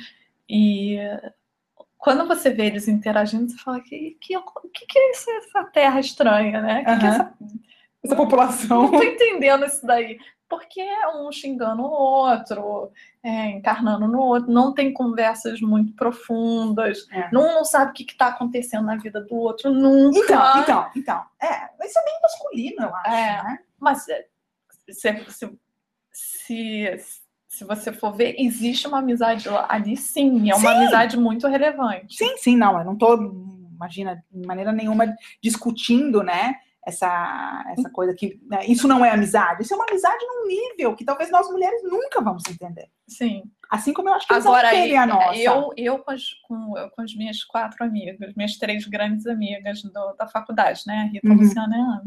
[0.50, 1.00] E
[1.98, 4.36] quando você vê eles interagindo, você fala que que,
[4.74, 6.84] que, que é isso, essa terra estranha, né?
[6.84, 7.08] Que que é Aham.
[7.08, 7.34] essa...
[8.04, 8.84] Essa população.
[8.84, 10.20] Não tô entendendo isso daí.
[10.48, 12.92] Porque é um xingando o outro,
[13.24, 17.30] é, encarnando no outro, não tem conversas muito profundas, É.
[17.32, 20.20] não, não sabe o que está acontecendo na vida do outro nunca.
[20.20, 21.24] Então, então, então.
[21.42, 23.10] É, isso é bem masculino, eu acho.
[23.10, 23.44] É.
[23.44, 23.60] Né?
[23.86, 24.26] Mas é,
[24.90, 25.58] se, se,
[26.12, 26.98] se,
[27.48, 30.78] se você for ver, existe uma amizade ali sim, é uma Sim.
[30.78, 32.16] amizade muito relevante.
[32.18, 32.78] Sim, sim, não.
[32.80, 33.16] Eu não tô,
[33.74, 36.56] imagina, de maneira nenhuma discutindo, né?
[36.88, 38.40] Essa, essa coisa que.
[38.44, 39.64] né, isso não é amizade.
[39.64, 42.88] Isso é uma amizade num nível que talvez nós mulheres nunca vamos entender.
[43.08, 43.44] Sim.
[43.72, 45.36] Assim como eu acho que eles Agora, entendem a nossa.
[45.36, 49.82] eu, eu, com as, com, eu com as minhas quatro amigas, minhas três grandes amigas
[49.82, 51.08] do- da faculdade, né?
[51.10, 51.38] A Rita, a Uhum.
[51.38, 52.04] Luciana e a Ana.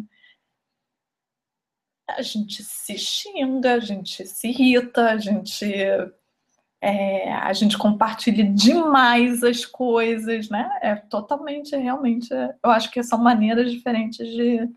[2.08, 5.64] A gente se xinga, a gente se irrita, a gente,
[6.80, 10.70] é, a gente compartilha demais as coisas, né?
[10.80, 14.68] É totalmente, realmente, eu acho que são maneiras diferentes de,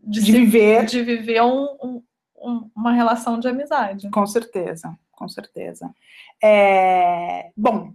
[0.00, 0.86] De se- viver.
[0.86, 2.02] de viver um-
[2.38, 4.08] um- uma relação de amizade.
[4.10, 5.92] Com certeza, com certeza.
[6.42, 7.92] É, bom,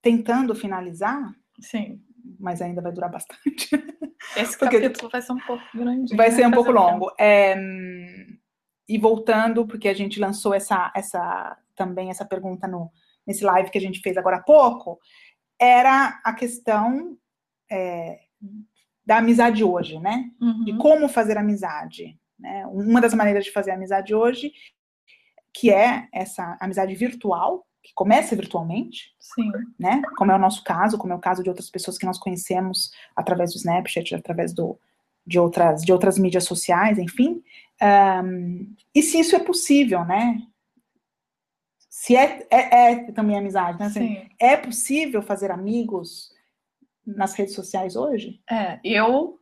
[0.00, 2.00] tentando finalizar, Sim.
[2.40, 3.68] Mas ainda vai durar bastante.
[4.36, 6.16] Esse Porque- capítulo vai ser um pouco grande.
[6.16, 7.12] Vai ser um pouco longo.
[7.18, 7.56] É,
[8.88, 12.90] e voltando, porque a gente lançou essa, essa também essa pergunta no,
[13.26, 14.98] nesse live que a gente fez agora há pouco,
[15.60, 17.16] era a questão
[17.70, 18.18] é,
[19.04, 20.30] da amizade hoje, né?
[20.40, 20.64] Uhum.
[20.64, 22.18] De como fazer amizade.
[22.38, 22.66] Né?
[22.66, 24.52] Uma das maneiras de fazer amizade hoje,
[25.52, 29.50] que é essa amizade virtual, que começa virtualmente, Sim.
[29.78, 30.02] né?
[30.16, 32.90] Como é o nosso caso, como é o caso de outras pessoas que nós conhecemos
[33.16, 34.78] através do Snapchat, através do,
[35.26, 37.42] de, outras, de outras mídias sociais, enfim.
[37.80, 40.40] Ahn, e se isso é possível, né?
[41.88, 43.86] Se é, é, é também amizade, né?
[43.86, 44.28] Assim, Sim.
[44.38, 46.30] É possível fazer amigos
[47.06, 48.40] nas redes sociais hoje?
[48.50, 49.38] É, eu,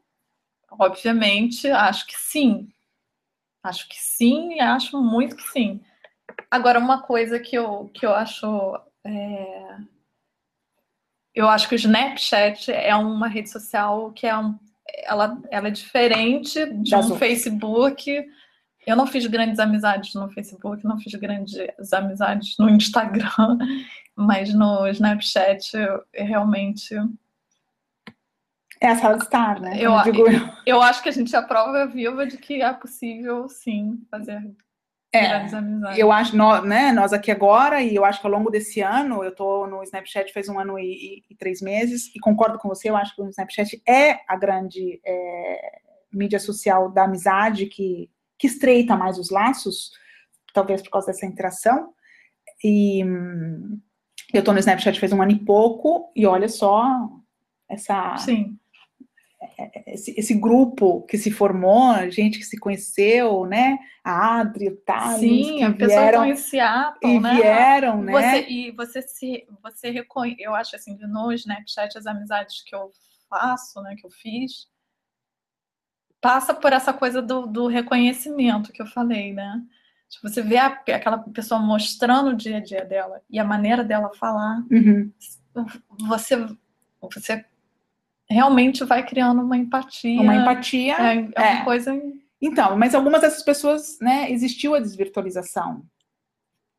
[0.70, 2.68] obviamente, acho que sim.
[3.62, 5.80] Acho que sim e acho muito que sim.
[6.50, 8.46] Agora, uma coisa que eu, que eu acho.
[9.04, 9.76] é,
[11.34, 14.58] Eu acho que o Snapchat é uma rede social que é um,
[15.04, 17.18] ela, ela é diferente de Das um outras.
[17.18, 18.24] Facebook.
[18.86, 21.54] Eu não fiz grandes amizades no Facebook, não fiz grandes
[21.92, 23.28] amizades no Instagram,
[24.16, 25.72] mas no Snapchat
[26.14, 26.94] realmente
[28.80, 29.76] É a sala de estar, né?
[29.78, 30.26] Eu- eu.
[30.64, 34.42] Eu acho que a gente é a prova viva de que é possível, sim, fazer
[35.12, 35.46] É.
[35.96, 39.24] Eu acho, nós, né, nós aqui agora, e eu acho que ao longo desse ano,
[39.24, 42.90] eu tô no Snapchat faz um ano e, e- três meses, e concordo com você,
[42.90, 45.78] eu acho que o Snapchat é a grande é,
[46.12, 49.92] mídia social da amizade que, que estreita mais os laços,
[50.52, 51.94] talvez por causa dessa interação.
[52.62, 53.80] E hum,
[54.34, 57.08] eu tô no Snapchat faz um ano e pouco, e olha só
[57.66, 58.58] essa, Sim,
[59.86, 63.78] esse, esse grupo que se formou, gente que se conheceu, né?
[64.04, 67.34] A Adri, o Thales, sim, a pessoa vieram Seattle, e né?
[67.34, 68.12] vieram, né?
[68.12, 72.90] Você, e você se você reconhece, eu acho assim, no Snapchat as amizades que eu
[73.28, 74.68] faço, né, que eu fiz,
[76.20, 79.62] passa por essa coisa do, do reconhecimento que eu falei, né?
[80.08, 83.84] Tipo, você vê a- aquela pessoa mostrando o dia a dia dela e a maneira
[83.84, 85.12] dela falar, Uhum.
[86.08, 86.34] você
[87.00, 87.44] você
[88.30, 90.20] realmente vai criando uma empatia.
[90.20, 90.94] Uma empatia.
[90.94, 91.64] É, é uma é.
[91.64, 92.00] coisa.
[92.40, 95.82] Então, mas algumas dessas pessoas, né, existiu a desvirtualização.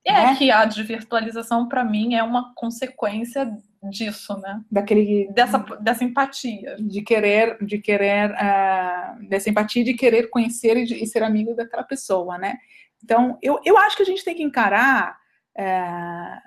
[0.06, 0.36] É né?
[0.38, 3.52] que a desvirtualização, para mim, é uma consequência
[3.90, 4.62] disso, né?
[4.72, 6.78] Daquele Dessa, dessa empatia.
[6.80, 11.54] de querer, de querer, ah, dessa empatia de querer conhecer e, de- e ser amigo
[11.54, 12.58] daquela pessoa, né?
[13.04, 15.18] Então, eu, eu acho que a gente tem que encarar.
[15.58, 16.42] ah,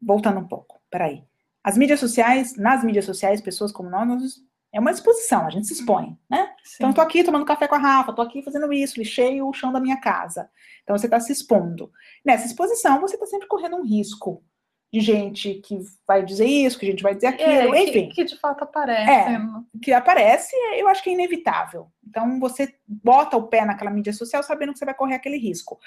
[0.00, 1.24] voltando um pouco, peraí.
[1.68, 4.34] As mídias sociais, nas mídias sociais, pessoas como nós, nós-
[4.72, 6.50] é uma exposição, a gente se expõe, né?
[6.76, 9.52] Então, eu tô aqui tomando café com a Rafa, tô aqui fazendo isso, lixei o
[9.52, 10.48] chão da minha casa.
[10.82, 11.90] Então, você está se expondo.
[12.24, 14.42] Nessa exposição, você está sempre correndo um risco
[14.90, 18.14] de gente que vai dizer isso, que a gente vai dizer aquilo, É, enfim que,
[18.14, 19.10] que de fato aparece.
[19.10, 19.38] É.
[19.82, 21.88] que aparece, eu acho que é inevitável.
[22.06, 25.78] Então, você bota o pé naquela mídia social sabendo que você vai correr aquele risco.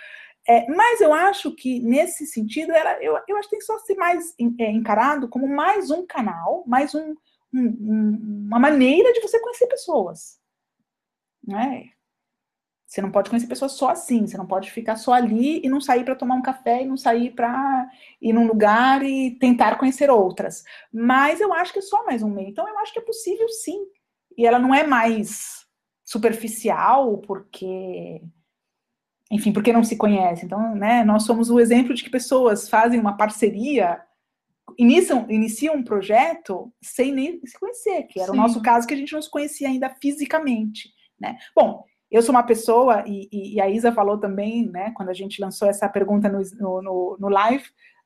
[0.48, 3.96] É, mas eu acho que, nesse sentido, ela, eu, eu acho que tem só ser
[3.96, 7.16] mais é, encarado como mais um canal, mais um-
[7.54, 10.40] um- uma maneira de você conhecer pessoas.
[11.46, 11.90] Né?
[12.86, 15.80] Você não pode conhecer pessoas só assim, você não pode ficar só ali e não
[15.80, 17.90] sair para tomar um café e não sair para
[18.22, 20.64] ir num lugar e tentar conhecer outras.
[20.92, 22.50] Mas eu acho que é só mais um meio.
[22.50, 23.86] Então eu acho que é possível sim.
[24.38, 25.66] E ela não é mais
[26.04, 28.22] superficial, porque.
[29.32, 30.46] Enfim, porque não se conhece.
[30.46, 34.02] Então, né, nós somos o exemplo de que pessoas fazem uma parceria,
[34.78, 38.38] iniciam, iniciam um projeto sem nem se conhecer, que era Sim.
[38.38, 40.90] o nosso caso, que a gente não se conhecia ainda fisicamente.
[41.20, 41.38] Né?
[41.56, 45.42] Bom, eu sou uma pessoa, e, e- a Isa falou também, né, quando a gente
[45.42, 47.64] lançou essa pergunta no, no, no- no live,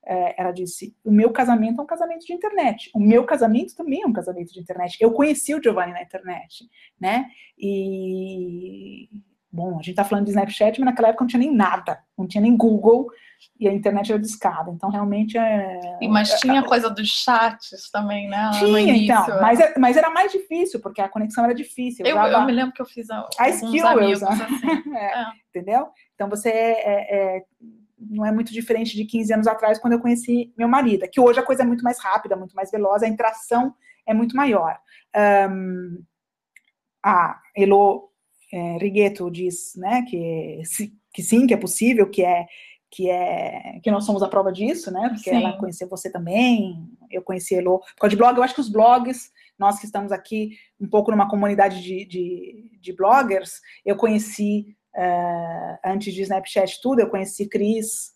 [0.07, 2.91] é, ela disse: o meu casamento é um casamento de internet.
[2.93, 4.97] O meu casamento também é um casamento de internet.
[5.01, 6.69] Eu conheci o Giovanni na internet,
[6.99, 7.25] né?
[7.57, 9.09] E
[9.55, 12.27] bom, a gente tá falando de Snapchat, mas naquela época não tinha nem nada, não
[12.27, 13.07] tinha nem Google
[13.59, 14.69] e a internet era discada.
[14.71, 15.79] Então realmente é.
[16.01, 18.51] E- Mas tinha a coisa dos chats também, né?
[18.59, 22.05] Tinha, início, então, mas, é- mas era mais difícil, porque a conexão era difícil.
[22.05, 24.67] Eu, eu me lembro que eu fiz a, A skill amigos assim.
[24.97, 25.87] É, entendeu?
[26.15, 27.43] Então você é- é-
[27.97, 31.39] não é muito diferente de 15 anos atrás, quando eu conheci meu marido, que hoje
[31.39, 33.73] a coisa é muito mais rápida, muito mais veloz, a interação
[34.05, 34.77] é muito maior.
[35.15, 36.03] Ahn,
[37.03, 38.09] a Elo
[38.55, 40.61] é, Righetto diz né, que,
[41.13, 42.45] que sim, que é possível, que é
[42.89, 45.09] que é que nós somos a prova disso, né?
[45.09, 45.35] Porque Sim.
[45.35, 48.37] ela conheceu você também, eu conheci Elo por causa de blog.
[48.37, 52.79] Eu acho que os blogs, nós que estamos aqui um pouco numa comunidade de, de,
[52.79, 58.13] de bloggers, eu conheci eh, antes de Snapchat tudo, eu conheci Cris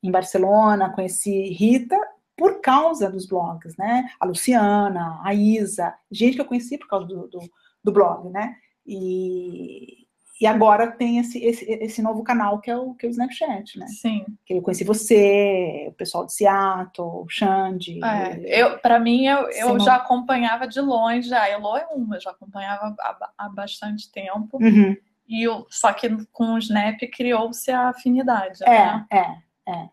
[0.00, 1.98] em Barcelona, conheci Rita
[2.36, 4.08] por causa dos blogs, né?
[4.20, 7.40] A Luciana, a Isa, gente que eu conheci por causa do, do,
[7.82, 8.54] do blog, né?
[8.86, 10.06] E,
[10.40, 13.78] e agora tem esse, esse, esse novo canal que é o, que é o Snapchat,
[13.78, 13.86] né?
[13.88, 14.24] Sim.
[14.44, 17.98] Que eu conheci você, o pessoal de Seattle, o Xande.
[18.04, 22.20] É, eu, para mim, eu, eu já acompanhava de longe, a Elo é uma, eu
[22.20, 24.58] já acompanhava há, há bastante tempo.
[24.60, 24.96] Uhum.
[25.28, 29.06] E eu, só que com o Snap criou-se a afinidade, É, né?
[29.10, 29.88] é, é.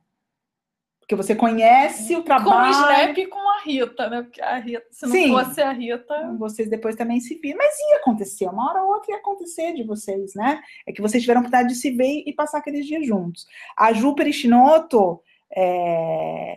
[1.03, 2.71] Porque você conhece o Com o trabalho.
[2.71, 4.21] Snap e com a Rita, né?
[4.23, 5.31] Porque a Rita, se não Sim.
[5.31, 6.35] fosse a Rita.
[6.39, 7.57] Vocês depois também se viram.
[7.57, 10.61] Mas ia acontecer, uma hora ou outra ia acontecer de vocês, né?
[10.87, 13.45] É que vocês tiveram a oportunidade de se ver e passar aqueles dias juntos.
[13.77, 15.21] A Ju Perichinotto
[15.53, 16.55] é,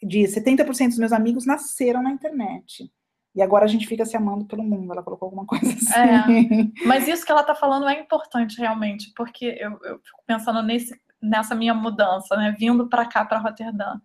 [0.00, 2.88] diz: 70% dos meus amigos nasceram na internet.
[3.34, 4.92] E agora a gente fica se amando pelo mundo.
[4.92, 6.72] Ela colocou alguma coisa assim.
[6.86, 10.96] Mas isso que ela tá falando é importante realmente, porque eu, eu fico pensando nesse,
[11.20, 12.54] nessa minha mudança, né?
[12.58, 14.00] Vindo para cá, para Roterdã.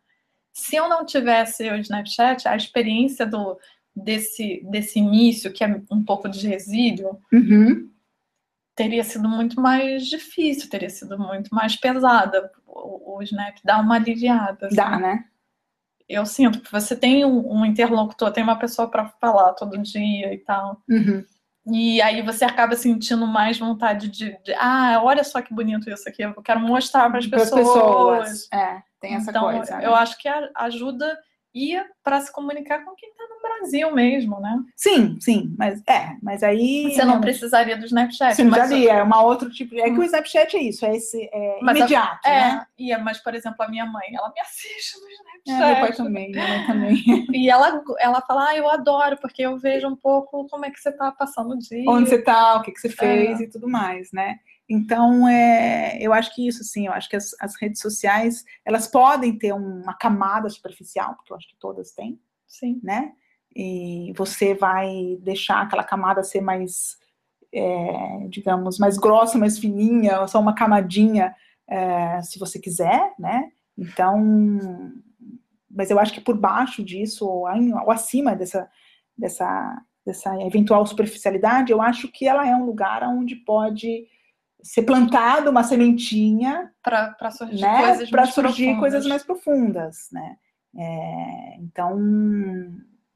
[0.52, 3.58] Se eu não tivesse o Snapchat, a experiência do,
[3.96, 7.90] desse, desse início, que é um pouco de resíduo, Uhum.
[8.76, 12.52] teria sido muito mais difícil, teria sido muito mais pesada.
[12.68, 14.68] O, o Snap dá uma aliviada.
[14.68, 14.76] assim.
[14.76, 15.26] Dá, né?
[16.10, 20.34] Eu sinto que você tem um, um interlocutor, tem uma pessoa para falar todo dia
[20.34, 20.82] e tal.
[20.90, 21.24] Uhum.
[21.66, 26.08] E aí você acaba sentindo mais vontade de, de, ah, olha só que bonito isso
[26.10, 28.48] aqui, eu quero mostrar para as Pras pessoas.
[28.52, 29.78] É, tem essa então, coisa.
[29.78, 29.86] né?
[29.86, 31.18] eu acho que ajuda
[31.54, 34.60] e para se comunicar com quem está no Brasil mesmo, né?
[34.76, 36.92] Sim, sim, mas é, mas aí.
[36.94, 38.36] Você não precisaria do Snapchat.
[38.36, 39.76] Sim, mas, li, é uma outro tipo.
[39.76, 42.66] É que o Snapchat é isso, é esse é Mas a- imediato, é, né?
[42.78, 45.68] e é, mas, por exemplo, a minha mãe, ela me assiste no É, Snapchat.
[45.74, 47.04] meu pai também, minha mãe também.
[47.32, 50.80] E ela, ela fala, ah, eu adoro, porque eu vejo um pouco como é que
[50.80, 51.90] você tá passando o dia.
[51.90, 53.44] Onde você tá, o que, que você fez É.
[53.44, 54.38] e tudo mais, né?
[54.70, 58.88] Então, é, eu acho que isso, sim, eu acho que as, as redes sociais, elas
[58.88, 62.80] podem ter uma camada superficial, porque eu acho que todas têm, Sim.
[62.82, 63.12] né?
[63.56, 66.98] E você vai deixar aquela camada ser mais,
[67.54, 71.36] é, digamos, mais grossa, mais fininha, ou só uma camadinha,
[71.68, 73.52] é, se você quiser, né?
[73.78, 74.18] Então,
[75.70, 78.70] mas eu acho que por baixo disso, ou, ou acima dessa,
[79.18, 84.08] dessa, dessa eventual superficialidade, eu acho que ela é um lugar onde pode
[84.64, 88.80] ser plantada uma sementinha Para surgir né, coisas para mais surgir profundas.
[88.80, 90.38] coisas mais profundas, né?
[90.76, 92.00] É, então,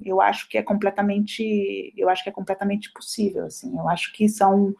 [0.03, 3.75] eu acho que é completamente, eu acho que é completamente possível, assim.
[3.77, 4.75] Eu acho que são,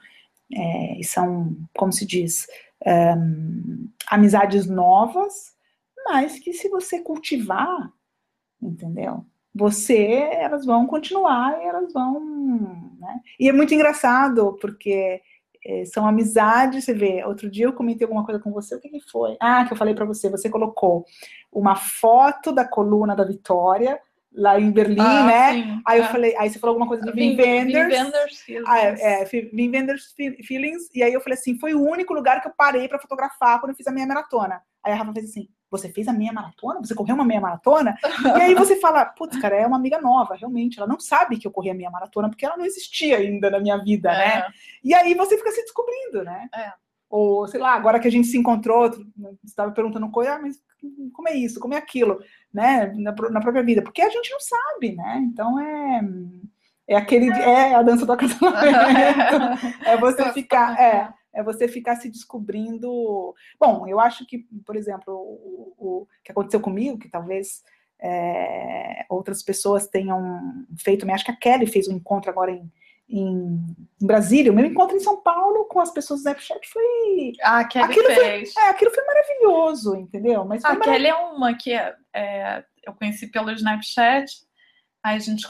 [0.53, 2.45] é, são, como se diz,
[2.86, 5.55] hum, amizades novas,
[6.05, 7.91] mas que se você cultivar,
[8.61, 9.26] entendeu?
[9.55, 9.97] Você,
[10.34, 12.20] elas vão continuar e elas vão,
[12.99, 13.22] né?
[13.39, 15.22] E é muito engraçado porque
[15.68, 18.88] é, são amizades, você vê, outro dia eu comentei alguma coisa com você, o que,
[18.89, 19.36] que foi?
[19.41, 21.05] Ah, que eu falei para você, você colocou
[21.51, 23.99] uma foto da coluna da Vitória,
[24.34, 25.53] lá em Berlim, Ah, né?
[25.53, 26.07] sim, Aí eu é.
[26.07, 27.97] falei, aí você falou alguma coisa de Wim Wenders.
[28.65, 32.13] Ah, é, é, Wim Wenders Fe- Feelings, e aí eu falei assim, foi o único
[32.13, 34.61] lugar que eu parei para fotografar quando eu fiz a minha maratona.
[34.84, 36.80] Aí a Rafa fez assim, você fez a meia maratona?
[36.80, 37.97] Você correu uma meia maratona?
[38.38, 41.47] E aí você fala, putz, cara, é uma amiga nova, realmente, ela não sabe que
[41.47, 44.39] eu corri a meia maratona, porque ela não existia ainda na minha vida, né?
[44.39, 44.47] É.
[44.84, 46.47] E aí você fica se descobrindo, né?
[46.55, 46.72] É.
[47.09, 49.05] Ou, sei lá, agora que a gente se encontrou, você
[49.45, 50.57] estava perguntando coisa, ah, mas
[51.13, 52.20] como é isso, como é aquilo,
[52.53, 52.93] né?
[52.95, 55.22] Na, na própria vida, porque a gente não sabe, né?
[55.24, 56.01] Então é.
[56.89, 57.30] É aquele.
[57.30, 58.57] É a dança do acasalamento.
[59.86, 60.80] É você ficar.
[60.80, 63.35] É, é você ficar se descobrindo.
[63.59, 67.63] Bom, eu acho que, por exemplo, o, o que aconteceu comigo, que talvez
[68.01, 72.71] é, outras pessoas tenham feito, acho que a Kelly fez um encontro agora em,
[73.07, 73.67] em,
[74.01, 74.51] em Brasília.
[74.51, 77.33] O meu encontro em São Paulo com as pessoas do Snapchat foi.
[77.43, 78.57] Ah, Kelly Aquilo foi- fez.
[78.57, 80.43] É, aquilo foi maravilhoso, entendeu?
[80.43, 84.25] Mas foi A Kelly é uma que é, é, eu conheci pelo Snapchat,
[85.03, 85.47] aí a gente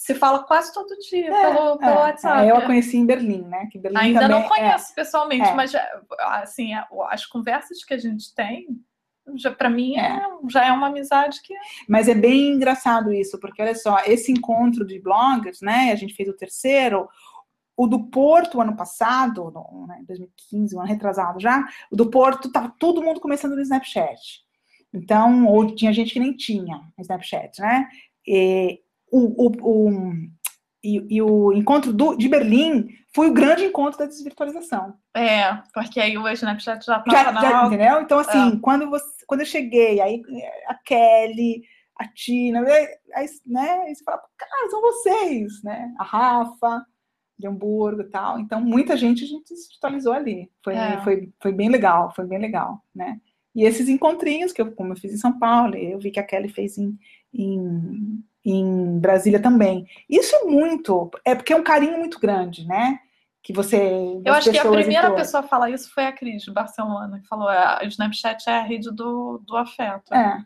[0.00, 2.46] se fala quase todo dia pelo, pelo É, WhatsApp.
[2.46, 3.68] é, eu a conheci em Berlim, né?
[3.70, 5.52] Que Berlim Ainda também, não conheço pessoalmente, é.
[5.54, 5.72] mas
[6.42, 6.70] assim,
[7.10, 8.66] as conversas que a gente tem,
[9.34, 10.06] já, para mim, É.
[10.06, 11.54] é- já é uma amizade que
[11.86, 15.92] Mas é bem engraçado isso, porque olha só, esse encontro de bloggers, né?
[15.92, 17.06] A gente fez o terceiro,
[17.76, 22.50] o do Porto ano passado, no, né, 2015, um ano retrasado já, o do Porto
[22.50, 24.40] tava todo mundo começando no Snapchat.
[24.94, 27.86] Então, ou tinha gente que nem tinha Snapchat, né?
[28.26, 28.80] E
[29.10, 30.12] o, o, o-
[30.82, 34.94] e, e o encontro do, de Berlim foi o grande encontro da desvirtualização.
[35.14, 38.00] é, porque aí o Snapchat já Já, tava já, na entendeu?
[38.00, 40.22] Então, assim, quando, você, quando eu cheguei, aí
[40.68, 41.62] a Kelly,
[41.98, 42.60] a Tina,
[43.14, 45.92] aí, né, aí você fala, cara, são vocês, né?
[45.98, 46.86] A Rafa,
[47.38, 48.38] de Hamburgo e tal.
[48.38, 50.50] Então, muita gente a gente se digitalizou ali.
[50.64, 50.98] Foi, É.
[51.02, 53.20] foi, foi bem legal, foi bem legal, né?
[53.54, 56.22] E esses encontrinhos que eu, como eu fiz em São Paulo, eu vi que a
[56.24, 56.96] Kelly fez em,
[57.34, 59.86] em, em Brasília também.
[60.08, 62.98] Isso é muito, é porque é um carinho muito grande, né?
[63.42, 64.20] que você.
[64.24, 67.26] Eu acho que a primeira pessoa a falar isso foi a Cris de Barcelona, que
[67.26, 70.12] falou: "Ah, o Snapchat é a rede do, do afeto.
[70.14, 70.44] É,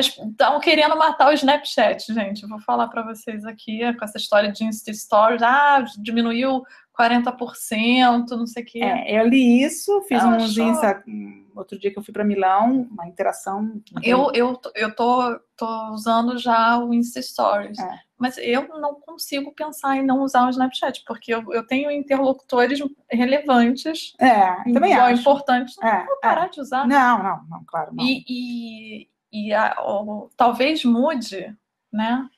[0.00, 2.42] Estão querendo matar o Snapchat, gente.
[2.42, 5.42] Eu vou falar para vocês aqui com essa história de Insta Stories.
[5.42, 6.64] Ah, diminuiu
[6.98, 8.80] 40%, não sei o quê.
[8.82, 11.04] é, eu li isso, fiz Ela uns achou- Insta.
[11.08, 13.80] um, Outro dia que eu fui para Milão, uma interação.
[14.02, 17.78] Eu, eu, eu tô, tô usando já o Insta Stories.
[17.78, 17.98] É.
[18.18, 22.80] Mas eu não consigo pensar em não usar o Snapchat, porque eu, eu tenho interlocutores
[23.08, 25.20] relevantes, É, também igual acho.
[25.20, 25.76] importantes.
[25.80, 26.88] Não É, vou parar de usar.
[26.88, 28.04] Não, não, não, claro, não.
[28.04, 31.54] E, e, e a- o- talvez mude,
[31.92, 32.28] né?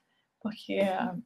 [0.46, 0.78] Porque,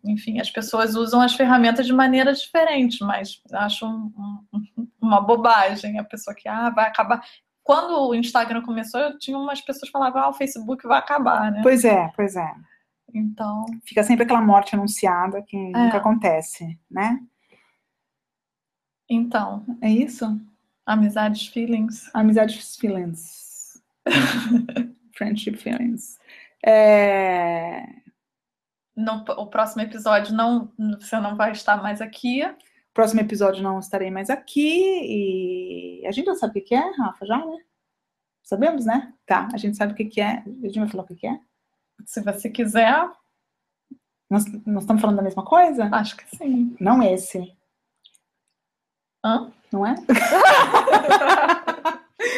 [0.04, 4.42] enfim, as pessoas usam as ferramentas de maneiras diferentes, mas acho um- um-
[5.00, 7.22] uma bobagem a pessoa que ah, vai acabar.
[7.62, 11.52] Quando o Instagram começou, eu tinha umas pessoas que falavam, ah, o Facebook vai acabar,
[11.52, 11.60] né?
[11.62, 12.50] Pois é, pois é.
[13.12, 15.70] Então, Fica sempre aquela morte anunciada que É.
[15.70, 17.20] nunca acontece, né?
[19.08, 20.40] então, É isso?
[20.86, 22.08] amizades, feelings.
[22.14, 23.82] Amizades feelings.
[25.14, 26.18] Friendship feelings.
[26.64, 27.84] É,
[29.00, 32.42] No, o próximo episódio não, você não vai estar mais aqui.
[32.92, 37.24] Próximo episódio não estarei mais aqui e a gente já sabe o que é, Rafa,
[37.24, 37.58] já, né?
[38.42, 39.12] Sabemos, né?
[39.24, 40.42] Tá, a gente sabe o que é.
[40.44, 41.38] A gente vai falar o que é?
[42.04, 43.08] Se você quiser,
[44.28, 45.88] Nós, nós estamos falando da mesma coisa?
[45.92, 46.76] acho que sim.
[46.80, 47.54] Não esse,
[49.24, 49.52] Hã?
[49.72, 49.94] não é?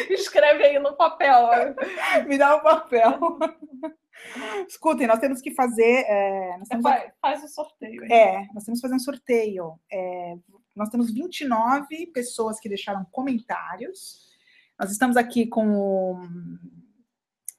[0.09, 1.49] Escreve aí no papel.
[2.27, 3.19] Me dá o papel.
[4.67, 6.05] Escutem, nós temos que fazer.
[6.07, 8.03] é, temos Faz, faz o sorteio.
[8.03, 8.11] aí.
[8.11, 9.79] É, nós temos que fazer um sorteio.
[9.91, 10.35] É,
[10.75, 14.31] nós temos 29 pessoas que deixaram comentários.
[14.79, 16.19] Nós estamos aqui com o,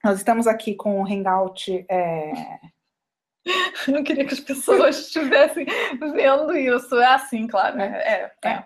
[0.03, 1.85] nós estamos aqui com o Hangout.
[1.89, 2.31] é,
[3.87, 5.65] Eu queria que as pessoas estivessem
[6.13, 6.95] vendo isso.
[6.95, 7.79] É assim, claro.
[7.79, 8.65] É, é, é.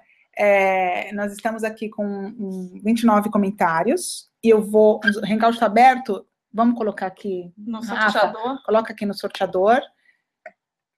[1.07, 4.29] é, nós estamos aqui com um, 29 comentários.
[4.43, 4.99] E eu vou.
[4.99, 6.25] O Hangout está aberto.
[6.53, 7.53] Vamos colocar aqui.
[7.57, 8.63] No Rafa, sorteador.
[8.63, 9.81] Coloca aqui no sorteador.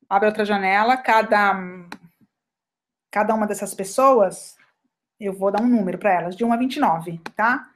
[0.09, 0.97] Abre outra janela.
[0.97, 1.53] Cada,
[3.11, 4.55] cada uma dessas pessoas,
[5.19, 7.67] eu vou dar um número para elas, de 1 a 29, tá?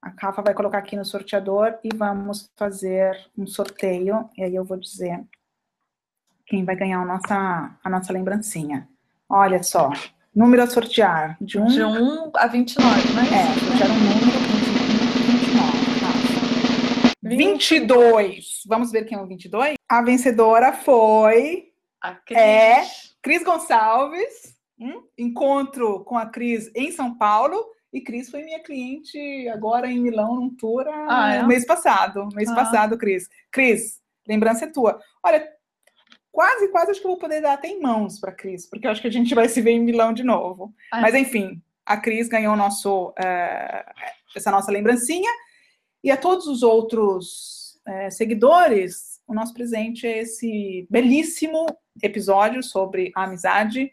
[0.00, 4.28] A Rafa vai colocar aqui no sorteador e vamos fazer um sorteio.
[4.36, 5.24] E aí eu vou dizer
[6.46, 8.86] quem vai ganhar a nossa, a nossa lembrancinha.
[9.26, 9.90] Olha só,
[10.34, 13.22] número a sortear, de 1 De 1 a 29, né?
[13.22, 14.43] é, sortear um número 29?
[17.36, 18.62] 22.
[18.66, 19.74] Vamos ver quem é o 22?
[19.88, 21.68] A vencedora foi
[22.00, 22.38] A Cris.
[22.38, 22.84] É.
[23.22, 24.54] Cris Gonçalves.
[24.78, 25.02] Hum?
[25.16, 27.64] Encontro com a Cris em São Paulo.
[27.92, 31.42] E Cris foi minha cliente agora em Milão, num tour, Ah, é?
[31.44, 32.28] mês passado.
[32.34, 32.54] Mês Ah.
[32.54, 33.28] passado, Cris.
[33.52, 34.98] Cris, lembrança é tua.
[35.22, 35.48] Olha,
[36.32, 38.90] quase, quase acho que eu vou poder dar até em mãos para Cris, porque eu
[38.90, 40.74] acho que a gente vai se ver em Milão de novo.
[40.92, 43.84] Ah, Mas enfim, a Cris ganhou nosso, eh,
[44.34, 45.30] essa nossa lembrancinha.
[46.04, 51.64] E a todos os outros eh, seguidores, o nosso presente é esse belíssimo
[52.02, 53.90] episódio sobre a amizade,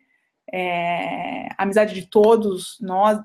[0.52, 3.18] eh, a amizade de todos nós,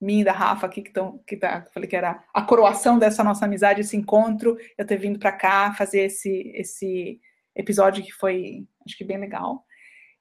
[0.00, 3.24] mim e da Rafa aqui, que, tão, que tá, falei que era a coroação dessa
[3.24, 7.20] nossa amizade, esse encontro, eu ter vindo para cá fazer esse, esse
[7.56, 9.64] episódio que foi, acho que bem legal.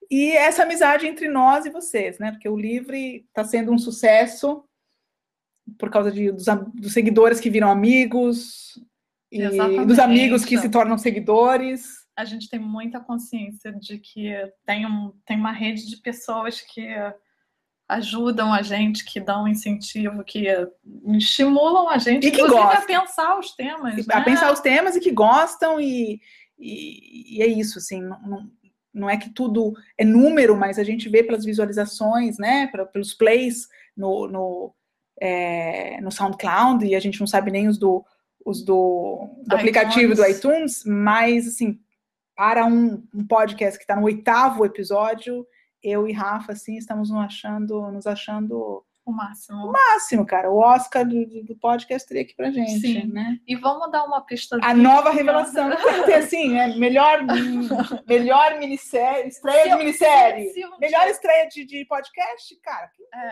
[0.09, 2.31] E essa amizade entre nós e vocês, né?
[2.31, 4.65] Porque o Livre está sendo um sucesso
[5.77, 8.79] por causa de, dos, dos seguidores que viram amigos
[9.31, 9.85] e Exatamente.
[9.85, 12.05] dos amigos que se tornam seguidores.
[12.15, 14.31] a gente tem muita consciência de que
[14.65, 16.87] tem, um, tem uma rede de pessoas que
[17.87, 20.47] ajudam a gente, que dão incentivo, que
[21.17, 24.09] estimulam a gente, E que inclusive, a pensar os temas.
[24.09, 24.25] A né?
[24.25, 26.19] pensar os temas e que gostam, e,
[26.57, 28.51] e, e é isso, assim, não, não,
[28.93, 32.71] não é que tudo é número, mas a gente vê pelas visualizações, né?
[32.91, 34.75] Pelos plays no, no,
[35.21, 38.03] é, no SoundCloud, e a gente não sabe nem os do,
[38.45, 39.59] os do, do iTunes.
[39.59, 41.79] aplicativo do iTunes, mas assim,
[42.35, 45.45] para um, um podcast que está no oitavo episódio,
[45.81, 49.71] eu e Rafa, assim, estamos nos achando, nos achando O máximo.
[49.71, 50.49] máximo, cara.
[50.49, 53.05] O Oscar do, do- podcast teria aqui pra gente, Sim.
[53.07, 53.39] né?
[53.47, 54.57] E vamos dar uma pista.
[54.63, 55.69] A nova revelação.
[56.05, 57.19] Tem assim, é melhor,
[58.07, 60.49] melhor minissérie, estreia de minissérie.
[60.49, 62.89] Se, um Melhor dia- estreia de, de podcast, cara.
[63.13, 63.27] é,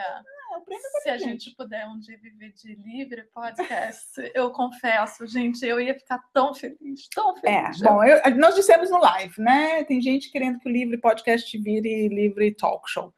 [0.53, 5.25] É o prêmio se a gente puder um dia viver de livre podcast, eu confesso,
[5.25, 7.81] gente, eu ia ficar tão feliz, tão É, feliz.
[7.81, 9.83] bom, eu- nós dissemos no live, né?
[9.85, 13.11] Tem gente querendo que o Livre Podcast vire Livre Talk Show.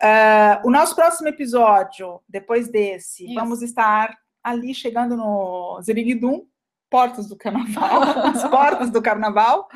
[0.00, 3.34] Ah, o nosso próximo episódio, depois desse, Isso.
[3.34, 6.46] vamos estar ali chegando no Ziriguidum,
[6.88, 8.02] portas do carnaval,
[8.34, 9.68] as portas do carnaval.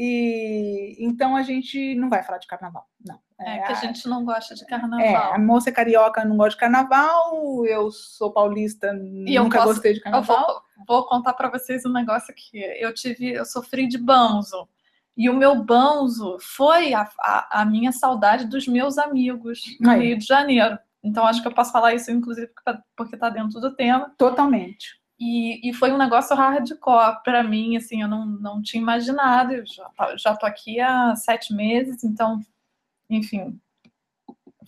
[0.00, 3.18] E então a gente não vai falar de carnaval, não.
[3.40, 5.32] É, que a gente não gosta de É, carnaval.
[5.34, 9.92] a moça é carioca não gosta de carnaval, eu sou paulista, eu nunca posso- gostei
[9.92, 10.62] de Eu carnaval.
[10.76, 14.68] vou, vou contar para vocês um negócio que eu tive, eu sofri de banzo.
[15.18, 20.06] E o meu banzo foi a, a, a minha saudade dos meus amigos no Aí.
[20.10, 20.78] Rio de Janeiro.
[21.02, 24.14] Então acho que eu posso falar isso, inclusive, porque tá- está dentro do tema.
[24.16, 24.96] Totalmente.
[25.18, 29.52] E, e foi um negócio hardcore para mim, assim, eu não, não tinha imaginado.
[29.52, 32.40] Eu já, tá- já tô aqui há sete meses, então,
[33.10, 33.60] enfim,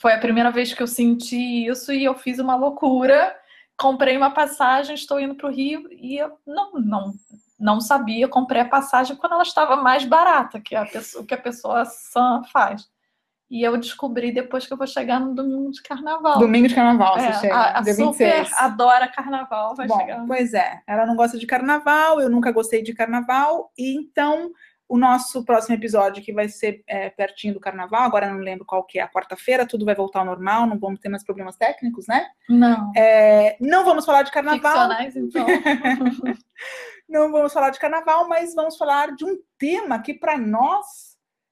[0.01, 3.37] foi a primeira vez que eu senti isso e eu fiz uma loucura.
[3.79, 7.15] Comprei uma passagem, estou indo para o Rio e eu não, não,
[7.61, 8.27] não sabia.
[8.27, 11.85] Comprei a passagem quando ela estava mais barata, que é a pessoa, que a pessoa
[11.85, 12.89] sã faz.
[13.51, 16.39] E eu descobri depois que eu vou chegar no domingo de carnaval.
[16.39, 18.53] Domingo de carnaval, É, você chega, a, a super 26.
[18.59, 20.25] adora carnaval, vai Bom, chegar.
[20.25, 24.53] pois é, ela não gosta de carnaval, eu nunca gostei de carnaval, e então
[24.89, 28.85] o nosso próximo episódio, que vai ser é, pertinho do carnaval, agora não lembro qual
[28.85, 32.07] que é, a quarta-feira, tudo vai voltar ao normal, não vamos ter mais problemas técnicos,
[32.09, 32.27] né?
[32.49, 32.93] Não.
[32.97, 35.47] É, não vamos falar de carnaval, Ficcionais, então.
[37.11, 40.87] não vamos falar de carnaval, mas vamos falar de um tema que para nós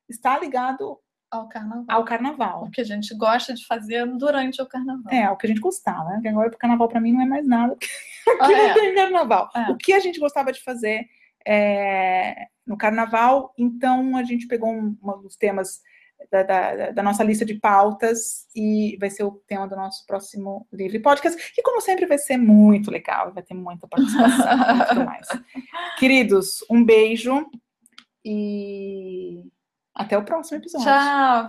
[0.09, 0.99] está ligado
[1.31, 1.85] Ao carnaval.
[1.89, 2.65] ao carnaval.
[2.65, 5.13] O que a gente gosta de fazer durante o carnaval.
[5.13, 6.15] É, o que a gente gostava, né?
[6.15, 7.87] Porque agora o carnaval para mim não é mais nada que
[8.41, 8.75] Ah, não é.
[8.75, 9.51] tem carnaval.
[9.55, 9.71] É.
[9.71, 11.07] O que a gente gostava de fazer
[11.47, 15.81] é, no carnaval, então a gente pegou um, um dos temas
[16.31, 20.67] da, da- da nossa lista de pautas e vai ser o tema do nosso próximo
[20.73, 25.05] livre podcast, que como sempre vai ser muito legal, vai ter muita participação e tudo
[25.07, 25.27] mais.
[25.99, 27.47] Queridos, um beijo
[28.25, 29.43] e
[29.95, 30.87] até o próximo episódio.
[30.87, 31.49] Tchau.